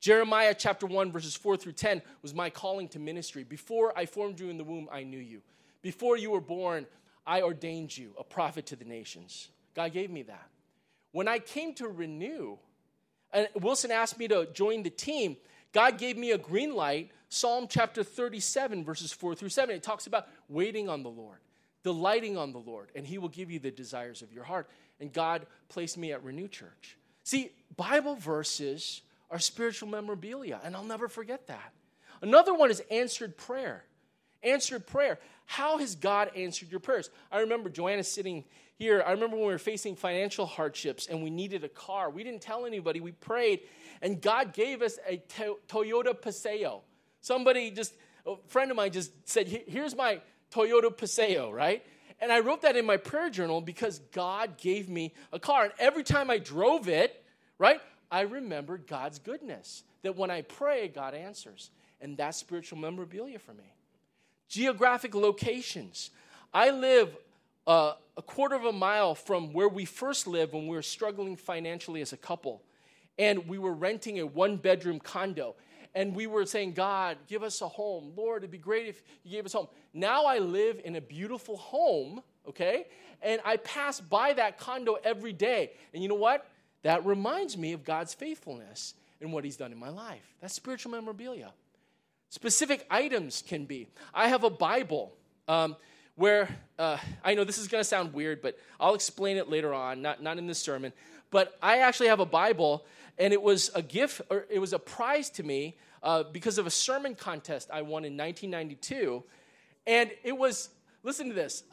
Jeremiah 0.00 0.54
chapter 0.56 0.86
1, 0.86 1.12
verses 1.12 1.36
4 1.36 1.58
through 1.58 1.72
10 1.72 2.00
was 2.22 2.34
my 2.34 2.48
calling 2.48 2.88
to 2.88 2.98
ministry. 2.98 3.44
Before 3.44 3.96
I 3.96 4.06
formed 4.06 4.40
you 4.40 4.48
in 4.48 4.56
the 4.56 4.64
womb, 4.64 4.88
I 4.90 5.02
knew 5.04 5.18
you. 5.18 5.42
Before 5.82 6.16
you 6.16 6.30
were 6.30 6.40
born, 6.40 6.86
I 7.26 7.42
ordained 7.42 7.96
you 7.96 8.14
a 8.18 8.24
prophet 8.24 8.66
to 8.66 8.76
the 8.76 8.86
nations. 8.86 9.48
God 9.74 9.92
gave 9.92 10.10
me 10.10 10.22
that. 10.22 10.48
When 11.12 11.28
I 11.28 11.38
came 11.38 11.74
to 11.74 11.88
renew, 11.88 12.56
and 13.32 13.48
Wilson 13.54 13.90
asked 13.90 14.18
me 14.18 14.26
to 14.28 14.46
join 14.52 14.82
the 14.82 14.90
team, 14.90 15.36
God 15.72 15.98
gave 15.98 16.16
me 16.16 16.32
a 16.32 16.38
green 16.38 16.74
light. 16.74 17.10
Psalm 17.28 17.66
chapter 17.68 18.02
37, 18.02 18.84
verses 18.84 19.12
4 19.12 19.34
through 19.34 19.50
7. 19.50 19.74
It 19.74 19.82
talks 19.82 20.06
about 20.06 20.28
waiting 20.48 20.88
on 20.88 21.02
the 21.02 21.10
Lord, 21.10 21.38
delighting 21.84 22.36
on 22.36 22.52
the 22.52 22.58
Lord, 22.58 22.90
and 22.94 23.06
He 23.06 23.18
will 23.18 23.28
give 23.28 23.50
you 23.50 23.58
the 23.58 23.70
desires 23.70 24.22
of 24.22 24.32
your 24.32 24.44
heart. 24.44 24.68
And 24.98 25.12
God 25.12 25.46
placed 25.68 25.96
me 25.98 26.12
at 26.12 26.24
Renew 26.24 26.48
Church. 26.48 26.96
See, 27.22 27.52
Bible 27.76 28.16
verses 28.16 29.02
are 29.30 29.38
spiritual 29.38 29.88
memorabilia, 29.88 30.60
and 30.64 30.74
I'll 30.74 30.84
never 30.84 31.08
forget 31.08 31.46
that. 31.46 31.72
Another 32.22 32.52
one 32.52 32.70
is 32.70 32.82
answered 32.90 33.36
prayer. 33.36 33.84
Answered 34.42 34.86
prayer. 34.86 35.18
How 35.46 35.78
has 35.78 35.94
God 35.94 36.30
answered 36.36 36.70
your 36.70 36.80
prayers? 36.80 37.10
I 37.30 37.40
remember 37.40 37.70
Joanna 37.70 38.04
sitting 38.04 38.44
here. 38.76 39.02
I 39.06 39.12
remember 39.12 39.36
when 39.36 39.46
we 39.46 39.52
were 39.52 39.58
facing 39.58 39.96
financial 39.96 40.46
hardships 40.46 41.06
and 41.06 41.22
we 41.22 41.30
needed 41.30 41.64
a 41.64 41.68
car. 41.68 42.10
We 42.10 42.24
didn't 42.24 42.40
tell 42.40 42.66
anybody. 42.66 43.00
We 43.00 43.12
prayed, 43.12 43.60
and 44.02 44.20
God 44.20 44.52
gave 44.52 44.82
us 44.82 44.98
a 45.06 45.22
Toyota 45.68 46.20
Paseo. 46.20 46.82
Somebody 47.20 47.70
just, 47.70 47.94
a 48.26 48.36
friend 48.48 48.70
of 48.70 48.76
mine 48.76 48.92
just 48.92 49.12
said, 49.28 49.46
Here's 49.48 49.94
my 49.94 50.20
Toyota 50.50 50.96
Paseo, 50.96 51.50
right? 51.50 51.84
And 52.20 52.30
I 52.30 52.40
wrote 52.40 52.62
that 52.62 52.76
in 52.76 52.84
my 52.84 52.96
prayer 52.96 53.30
journal 53.30 53.60
because 53.60 53.98
God 54.12 54.58
gave 54.58 54.88
me 54.88 55.14
a 55.32 55.38
car. 55.38 55.64
And 55.64 55.72
every 55.78 56.02
time 56.02 56.30
I 56.30 56.38
drove 56.38 56.88
it, 56.88 57.24
right, 57.58 57.80
I 58.10 58.22
remembered 58.22 58.86
God's 58.86 59.18
goodness. 59.18 59.82
That 60.02 60.16
when 60.16 60.30
I 60.30 60.42
pray, 60.42 60.88
God 60.88 61.14
answers. 61.14 61.70
And 62.00 62.16
that's 62.16 62.38
spiritual 62.38 62.78
memorabilia 62.78 63.38
for 63.38 63.52
me. 63.52 63.74
Geographic 64.48 65.14
locations. 65.14 66.10
I 66.52 66.70
live 66.70 67.14
uh, 67.66 67.92
a 68.16 68.22
quarter 68.22 68.56
of 68.56 68.64
a 68.64 68.72
mile 68.72 69.14
from 69.14 69.52
where 69.52 69.68
we 69.68 69.84
first 69.84 70.26
lived 70.26 70.54
when 70.54 70.66
we 70.66 70.74
were 70.74 70.82
struggling 70.82 71.36
financially 71.36 72.00
as 72.00 72.12
a 72.12 72.16
couple. 72.16 72.62
And 73.18 73.46
we 73.46 73.58
were 73.58 73.74
renting 73.74 74.18
a 74.18 74.26
one 74.26 74.56
bedroom 74.56 74.98
condo. 74.98 75.54
And 75.94 76.14
we 76.14 76.26
were 76.26 76.46
saying, 76.46 76.72
God, 76.72 77.18
give 77.28 77.42
us 77.42 77.60
a 77.60 77.68
home. 77.68 78.12
Lord, 78.16 78.42
it'd 78.42 78.50
be 78.50 78.58
great 78.58 78.86
if 78.86 79.02
you 79.24 79.32
gave 79.32 79.44
us 79.44 79.52
home. 79.52 79.68
Now 79.92 80.24
I 80.24 80.38
live 80.38 80.80
in 80.84 80.96
a 80.96 81.00
beautiful 81.00 81.56
home, 81.56 82.22
okay? 82.48 82.86
And 83.22 83.40
I 83.44 83.56
pass 83.58 84.00
by 84.00 84.32
that 84.34 84.58
condo 84.58 84.96
every 85.04 85.32
day. 85.32 85.72
And 85.92 86.02
you 86.02 86.08
know 86.08 86.14
what? 86.14 86.48
That 86.82 87.04
reminds 87.04 87.56
me 87.56 87.72
of 87.72 87.84
God's 87.84 88.14
faithfulness 88.14 88.94
and 89.20 89.32
what 89.32 89.44
He's 89.44 89.56
done 89.56 89.72
in 89.72 89.78
my 89.78 89.88
life. 89.90 90.22
That's 90.40 90.54
spiritual 90.54 90.92
memorabilia. 90.92 91.52
Specific 92.30 92.86
items 92.90 93.42
can 93.46 93.64
be. 93.64 93.88
I 94.14 94.28
have 94.28 94.44
a 94.44 94.50
Bible 94.50 95.12
um, 95.48 95.76
where 96.14 96.48
uh, 96.78 96.96
I 97.24 97.34
know 97.34 97.44
this 97.44 97.58
is 97.58 97.68
going 97.68 97.80
to 97.80 97.88
sound 97.88 98.14
weird, 98.14 98.40
but 98.40 98.58
I'll 98.78 98.94
explain 98.94 99.36
it 99.36 99.48
later 99.48 99.74
on, 99.74 100.00
not, 100.00 100.22
not 100.22 100.38
in 100.38 100.46
this 100.46 100.58
sermon. 100.58 100.92
But 101.30 101.56
I 101.62 101.78
actually 101.78 102.08
have 102.08 102.20
a 102.20 102.26
Bible, 102.26 102.84
and 103.18 103.32
it 103.32 103.42
was 103.42 103.70
a 103.74 103.82
gift, 103.82 104.22
or 104.30 104.46
it 104.48 104.58
was 104.58 104.72
a 104.72 104.78
prize 104.78 105.28
to 105.30 105.42
me 105.42 105.76
uh, 106.02 106.22
because 106.24 106.58
of 106.58 106.66
a 106.66 106.70
sermon 106.70 107.14
contest 107.14 107.68
I 107.72 107.82
won 107.82 108.04
in 108.04 108.16
1992. 108.16 109.22
And 109.86 110.10
it 110.22 110.36
was, 110.36 110.70
listen 111.02 111.28
to 111.28 111.34
this. 111.34 111.64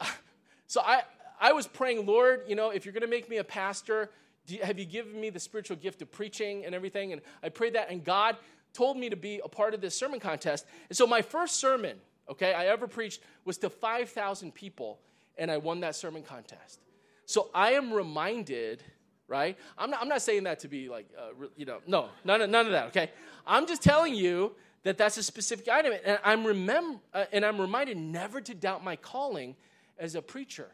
So 0.70 0.82
I, 0.82 1.00
I 1.40 1.52
was 1.52 1.66
praying, 1.66 2.04
Lord, 2.04 2.42
you 2.46 2.54
know, 2.54 2.68
if 2.68 2.84
you're 2.84 2.92
going 2.92 3.00
to 3.00 3.08
make 3.08 3.26
me 3.30 3.38
a 3.38 3.44
pastor, 3.44 4.10
you, 4.50 4.62
have 4.62 4.78
you 4.78 4.84
given 4.84 5.20
me 5.20 5.30
the 5.30 5.40
spiritual 5.40 5.76
gift 5.76 6.02
of 6.02 6.10
preaching 6.10 6.64
and 6.64 6.74
everything? 6.74 7.12
And 7.12 7.22
I 7.42 7.48
prayed 7.48 7.74
that, 7.74 7.90
and 7.90 8.04
God 8.04 8.36
told 8.72 8.96
me 8.96 9.08
to 9.10 9.16
be 9.16 9.40
a 9.44 9.48
part 9.48 9.74
of 9.74 9.80
this 9.80 9.94
sermon 9.94 10.20
contest. 10.20 10.66
And 10.88 10.96
so 10.96 11.06
my 11.06 11.22
first 11.22 11.56
sermon, 11.56 11.96
okay, 12.28 12.52
I 12.54 12.66
ever 12.66 12.86
preached 12.86 13.20
was 13.44 13.58
to 13.58 13.70
5,000 13.70 14.54
people, 14.54 15.00
and 15.36 15.50
I 15.50 15.56
won 15.56 15.80
that 15.80 15.96
sermon 15.96 16.22
contest. 16.22 16.80
So 17.26 17.50
I 17.54 17.72
am 17.72 17.92
reminded, 17.92 18.82
right? 19.26 19.56
I'm 19.76 19.90
not, 19.90 20.00
I'm 20.00 20.08
not 20.08 20.22
saying 20.22 20.44
that 20.44 20.60
to 20.60 20.68
be 20.68 20.88
like, 20.88 21.08
uh, 21.18 21.46
you 21.56 21.66
know, 21.66 21.78
no, 21.86 22.08
none 22.24 22.40
of, 22.40 22.50
none 22.50 22.66
of 22.66 22.72
that, 22.72 22.86
okay? 22.88 23.10
I'm 23.46 23.66
just 23.66 23.82
telling 23.82 24.14
you 24.14 24.52
that 24.84 24.96
that's 24.96 25.16
a 25.16 25.22
specific 25.22 25.68
item. 25.68 25.92
And 26.04 26.18
I'm, 26.24 26.44
remem- 26.44 27.00
uh, 27.12 27.24
and 27.32 27.44
I'm 27.44 27.60
reminded 27.60 27.96
never 27.96 28.40
to 28.40 28.54
doubt 28.54 28.84
my 28.84 28.96
calling 28.96 29.56
as 29.98 30.14
a 30.14 30.22
preacher 30.22 30.68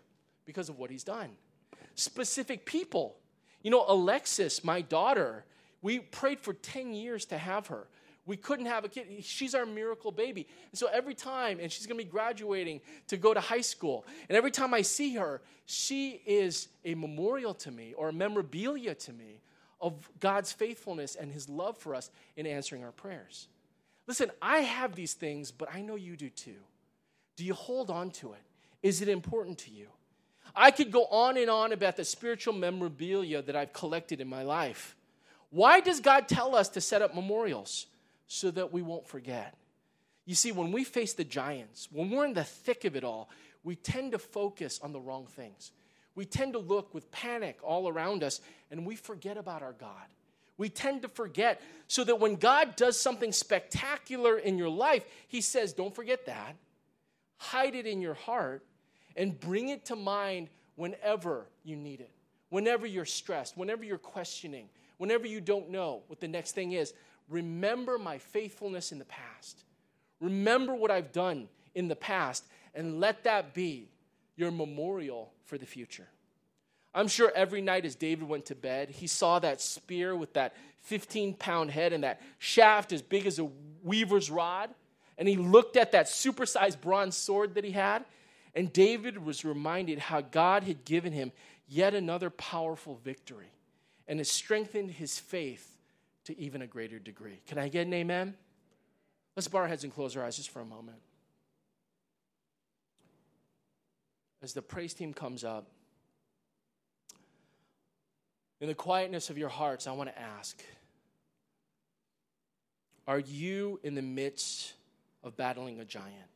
because 0.44 0.68
of 0.68 0.78
what 0.78 0.90
he's 0.90 1.04
done. 1.04 1.30
Specific 1.94 2.66
people 2.66 3.16
you 3.64 3.70
know, 3.70 3.84
Alexis, 3.88 4.62
my 4.62 4.82
daughter, 4.82 5.44
we 5.82 5.98
prayed 5.98 6.38
for 6.38 6.52
10 6.52 6.94
years 6.94 7.24
to 7.26 7.38
have 7.38 7.66
her. 7.66 7.88
We 8.26 8.36
couldn't 8.36 8.66
have 8.66 8.84
a 8.84 8.88
kid. 8.88 9.06
She's 9.22 9.54
our 9.54 9.66
miracle 9.66 10.12
baby. 10.12 10.46
And 10.70 10.78
so 10.78 10.86
every 10.92 11.14
time, 11.14 11.58
and 11.60 11.72
she's 11.72 11.86
going 11.86 11.98
to 11.98 12.04
be 12.04 12.10
graduating 12.10 12.80
to 13.08 13.16
go 13.16 13.34
to 13.34 13.40
high 13.40 13.60
school, 13.60 14.06
and 14.28 14.36
every 14.36 14.50
time 14.50 14.72
I 14.72 14.82
see 14.82 15.16
her, 15.16 15.42
she 15.66 16.22
is 16.24 16.68
a 16.84 16.94
memorial 16.94 17.54
to 17.54 17.70
me 17.70 17.94
or 17.96 18.10
a 18.10 18.12
memorabilia 18.12 18.94
to 18.94 19.12
me 19.12 19.40
of 19.80 20.08
God's 20.20 20.52
faithfulness 20.52 21.16
and 21.16 21.32
his 21.32 21.48
love 21.48 21.76
for 21.76 21.94
us 21.94 22.10
in 22.36 22.46
answering 22.46 22.84
our 22.84 22.92
prayers. 22.92 23.48
Listen, 24.06 24.30
I 24.40 24.58
have 24.58 24.94
these 24.94 25.14
things, 25.14 25.50
but 25.50 25.68
I 25.74 25.80
know 25.80 25.96
you 25.96 26.16
do 26.16 26.30
too. 26.30 26.60
Do 27.36 27.44
you 27.44 27.54
hold 27.54 27.90
on 27.90 28.10
to 28.12 28.32
it? 28.32 28.42
Is 28.82 29.02
it 29.02 29.08
important 29.08 29.58
to 29.58 29.70
you? 29.70 29.88
I 30.54 30.70
could 30.70 30.92
go 30.92 31.04
on 31.06 31.36
and 31.36 31.50
on 31.50 31.72
about 31.72 31.96
the 31.96 32.04
spiritual 32.04 32.54
memorabilia 32.54 33.42
that 33.42 33.56
I've 33.56 33.72
collected 33.72 34.20
in 34.20 34.28
my 34.28 34.42
life. 34.42 34.96
Why 35.50 35.80
does 35.80 36.00
God 36.00 36.28
tell 36.28 36.54
us 36.54 36.68
to 36.70 36.80
set 36.80 37.02
up 37.02 37.14
memorials? 37.14 37.86
So 38.26 38.50
that 38.52 38.72
we 38.72 38.80
won't 38.80 39.06
forget. 39.06 39.54
You 40.24 40.34
see, 40.34 40.50
when 40.50 40.72
we 40.72 40.82
face 40.82 41.12
the 41.12 41.24
giants, 41.24 41.88
when 41.92 42.10
we're 42.10 42.24
in 42.24 42.32
the 42.32 42.42
thick 42.42 42.86
of 42.86 42.96
it 42.96 43.04
all, 43.04 43.28
we 43.62 43.76
tend 43.76 44.12
to 44.12 44.18
focus 44.18 44.80
on 44.82 44.92
the 44.92 45.00
wrong 45.00 45.26
things. 45.26 45.72
We 46.14 46.24
tend 46.24 46.54
to 46.54 46.58
look 46.58 46.94
with 46.94 47.10
panic 47.10 47.58
all 47.62 47.88
around 47.88 48.22
us 48.22 48.40
and 48.70 48.86
we 48.86 48.96
forget 48.96 49.36
about 49.36 49.62
our 49.62 49.72
God. 49.74 50.06
We 50.56 50.68
tend 50.68 51.02
to 51.02 51.08
forget 51.08 51.60
so 51.88 52.04
that 52.04 52.20
when 52.20 52.36
God 52.36 52.76
does 52.76 52.98
something 52.98 53.32
spectacular 53.32 54.38
in 54.38 54.56
your 54.56 54.68
life, 54.68 55.04
He 55.28 55.40
says, 55.40 55.72
Don't 55.72 55.94
forget 55.94 56.26
that. 56.26 56.56
Hide 57.36 57.74
it 57.74 57.86
in 57.86 58.00
your 58.00 58.14
heart 58.14 58.64
and 59.16 59.38
bring 59.38 59.68
it 59.68 59.84
to 59.86 59.96
mind 59.96 60.48
whenever 60.76 61.46
you 61.62 61.76
need 61.76 62.00
it, 62.00 62.10
whenever 62.50 62.86
you're 62.86 63.04
stressed, 63.04 63.56
whenever 63.56 63.84
you're 63.84 63.98
questioning, 63.98 64.68
whenever 64.98 65.26
you 65.26 65.40
don't 65.40 65.70
know 65.70 66.02
what 66.08 66.20
the 66.20 66.28
next 66.28 66.52
thing 66.52 66.72
is. 66.72 66.92
Remember 67.28 67.98
my 67.98 68.18
faithfulness 68.18 68.92
in 68.92 68.98
the 68.98 69.04
past. 69.04 69.64
Remember 70.20 70.74
what 70.74 70.90
I've 70.90 71.12
done 71.12 71.48
in 71.74 71.88
the 71.88 71.96
past, 71.96 72.44
and 72.74 73.00
let 73.00 73.24
that 73.24 73.54
be 73.54 73.88
your 74.36 74.50
memorial 74.50 75.32
for 75.44 75.58
the 75.58 75.66
future. 75.66 76.08
I'm 76.94 77.08
sure 77.08 77.32
every 77.34 77.60
night 77.60 77.84
as 77.84 77.96
David 77.96 78.28
went 78.28 78.46
to 78.46 78.54
bed, 78.54 78.90
he 78.90 79.06
saw 79.06 79.38
that 79.40 79.60
spear 79.60 80.14
with 80.14 80.32
that 80.34 80.54
15 80.82 81.34
pound 81.34 81.70
head 81.70 81.92
and 81.92 82.04
that 82.04 82.20
shaft 82.38 82.92
as 82.92 83.02
big 83.02 83.26
as 83.26 83.38
a 83.38 83.48
weaver's 83.82 84.30
rod. 84.30 84.70
And 85.18 85.26
he 85.26 85.36
looked 85.36 85.76
at 85.76 85.92
that 85.92 86.06
supersized 86.06 86.80
bronze 86.80 87.16
sword 87.16 87.54
that 87.54 87.64
he 87.64 87.72
had, 87.72 88.04
and 88.54 88.72
David 88.72 89.24
was 89.24 89.44
reminded 89.44 89.98
how 89.98 90.20
God 90.20 90.62
had 90.62 90.84
given 90.84 91.12
him 91.12 91.32
yet 91.66 91.94
another 91.94 92.30
powerful 92.30 93.00
victory 93.02 93.50
and 94.06 94.20
has 94.20 94.30
strengthened 94.30 94.92
his 94.92 95.18
faith 95.18 95.76
to 96.24 96.38
even 96.38 96.62
a 96.62 96.66
greater 96.66 96.98
degree. 96.98 97.40
Can 97.46 97.58
I 97.58 97.68
get 97.68 97.86
an 97.86 97.92
amen? 97.92 98.34
Let's 99.36 99.48
bow 99.48 99.58
our 99.58 99.68
heads 99.68 99.84
and 99.84 99.92
close 99.92 100.16
our 100.16 100.24
eyes 100.24 100.36
just 100.36 100.50
for 100.50 100.60
a 100.60 100.64
moment. 100.64 100.98
As 104.42 104.52
the 104.52 104.62
praise 104.62 104.94
team 104.94 105.12
comes 105.12 105.42
up, 105.42 105.66
in 108.60 108.68
the 108.68 108.74
quietness 108.74 109.30
of 109.30 109.36
your 109.36 109.48
hearts, 109.48 109.86
I 109.86 109.92
want 109.92 110.10
to 110.10 110.18
ask 110.18 110.62
Are 113.06 113.18
you 113.18 113.80
in 113.82 113.94
the 113.94 114.02
midst 114.02 114.74
of 115.22 115.36
battling 115.36 115.80
a 115.80 115.84
giant? 115.84 116.30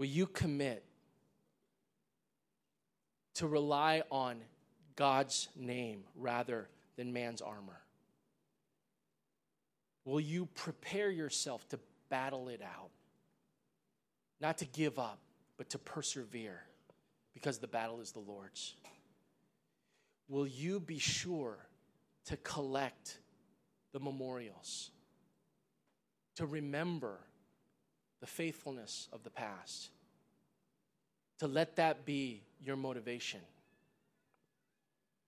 Will 0.00 0.06
you 0.06 0.26
commit 0.26 0.82
to 3.34 3.46
rely 3.46 4.02
on 4.10 4.40
God's 4.96 5.50
name 5.54 6.04
rather 6.16 6.70
than 6.96 7.12
man's 7.12 7.42
armor? 7.42 7.82
will 10.06 10.18
you 10.18 10.46
prepare 10.54 11.10
yourself 11.10 11.68
to 11.68 11.78
battle 12.08 12.48
it 12.48 12.62
out? 12.62 12.88
Not 14.40 14.56
to 14.58 14.64
give 14.64 14.98
up, 14.98 15.18
but 15.58 15.68
to 15.68 15.78
persevere 15.78 16.62
because 17.34 17.58
the 17.58 17.68
battle 17.68 18.00
is 18.00 18.10
the 18.10 18.20
Lord's. 18.20 18.76
Will 20.28 20.46
you 20.46 20.80
be 20.80 20.98
sure 20.98 21.58
to 22.24 22.38
collect 22.38 23.18
the 23.92 24.00
memorials, 24.00 24.92
to 26.36 26.46
remember 26.46 27.20
the 28.20 28.26
faithfulness 28.26 29.08
of 29.12 29.22
the 29.24 29.30
past, 29.30 29.90
to 31.38 31.46
let 31.46 31.76
that 31.76 32.04
be 32.04 32.42
your 32.62 32.76
motivation 32.76 33.40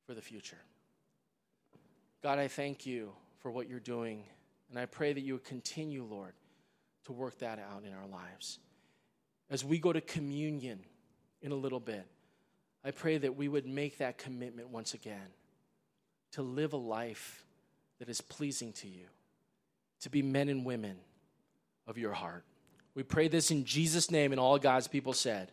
for 0.07 0.15
the 0.15 0.23
future? 0.23 0.59
God, 2.23 2.39
I 2.39 2.49
thank 2.49 2.87
you 2.87 3.13
for 3.39 3.51
what 3.51 3.69
you're 3.69 3.81
doing, 3.81 4.25
and 4.71 4.79
I 4.79 4.87
pray 4.87 5.13
that 5.13 5.21
you 5.21 5.35
would 5.35 5.45
continue, 5.45 6.05
Lord, 6.05 6.35
to 7.07 7.13
work 7.13 7.39
that 7.39 7.59
out 7.59 7.83
in 7.85 7.93
our 7.93 8.07
lives. 8.07 8.59
As 9.51 9.65
we 9.65 9.79
go 9.79 9.93
to 9.93 10.01
communion 10.01 10.81
in 11.41 11.51
a 11.51 11.57
little 11.57 11.81
bit, 11.81 12.07
I 12.85 12.91
pray 12.91 13.19
that 13.19 13.37
we 13.37 13.49
would 13.49 13.67
make 13.67 13.99
that 13.99 14.19
commitment 14.19 14.69
once 14.69 14.95
again 14.95 15.29
to 16.33 16.43
live 16.43 16.73
a 16.73 16.79
life 16.79 17.45
that 17.99 18.09
is 18.09 18.21
pleasing 18.21 18.73
to 18.73 18.89
you, 18.89 19.07
to 20.01 20.11
be 20.11 20.23
men 20.23 20.49
and 20.49 20.65
women 20.65 20.97
of 21.87 21.99
your 21.99 22.13
heart. 22.13 22.45
We 22.95 23.03
pray 23.03 23.29
this 23.29 23.51
in 23.51 23.65
Jesus' 23.65 24.11
name, 24.11 24.33
and 24.33 24.41
all 24.41 24.59
God's 24.59 24.89
people 24.89 25.13
said. 25.13 25.51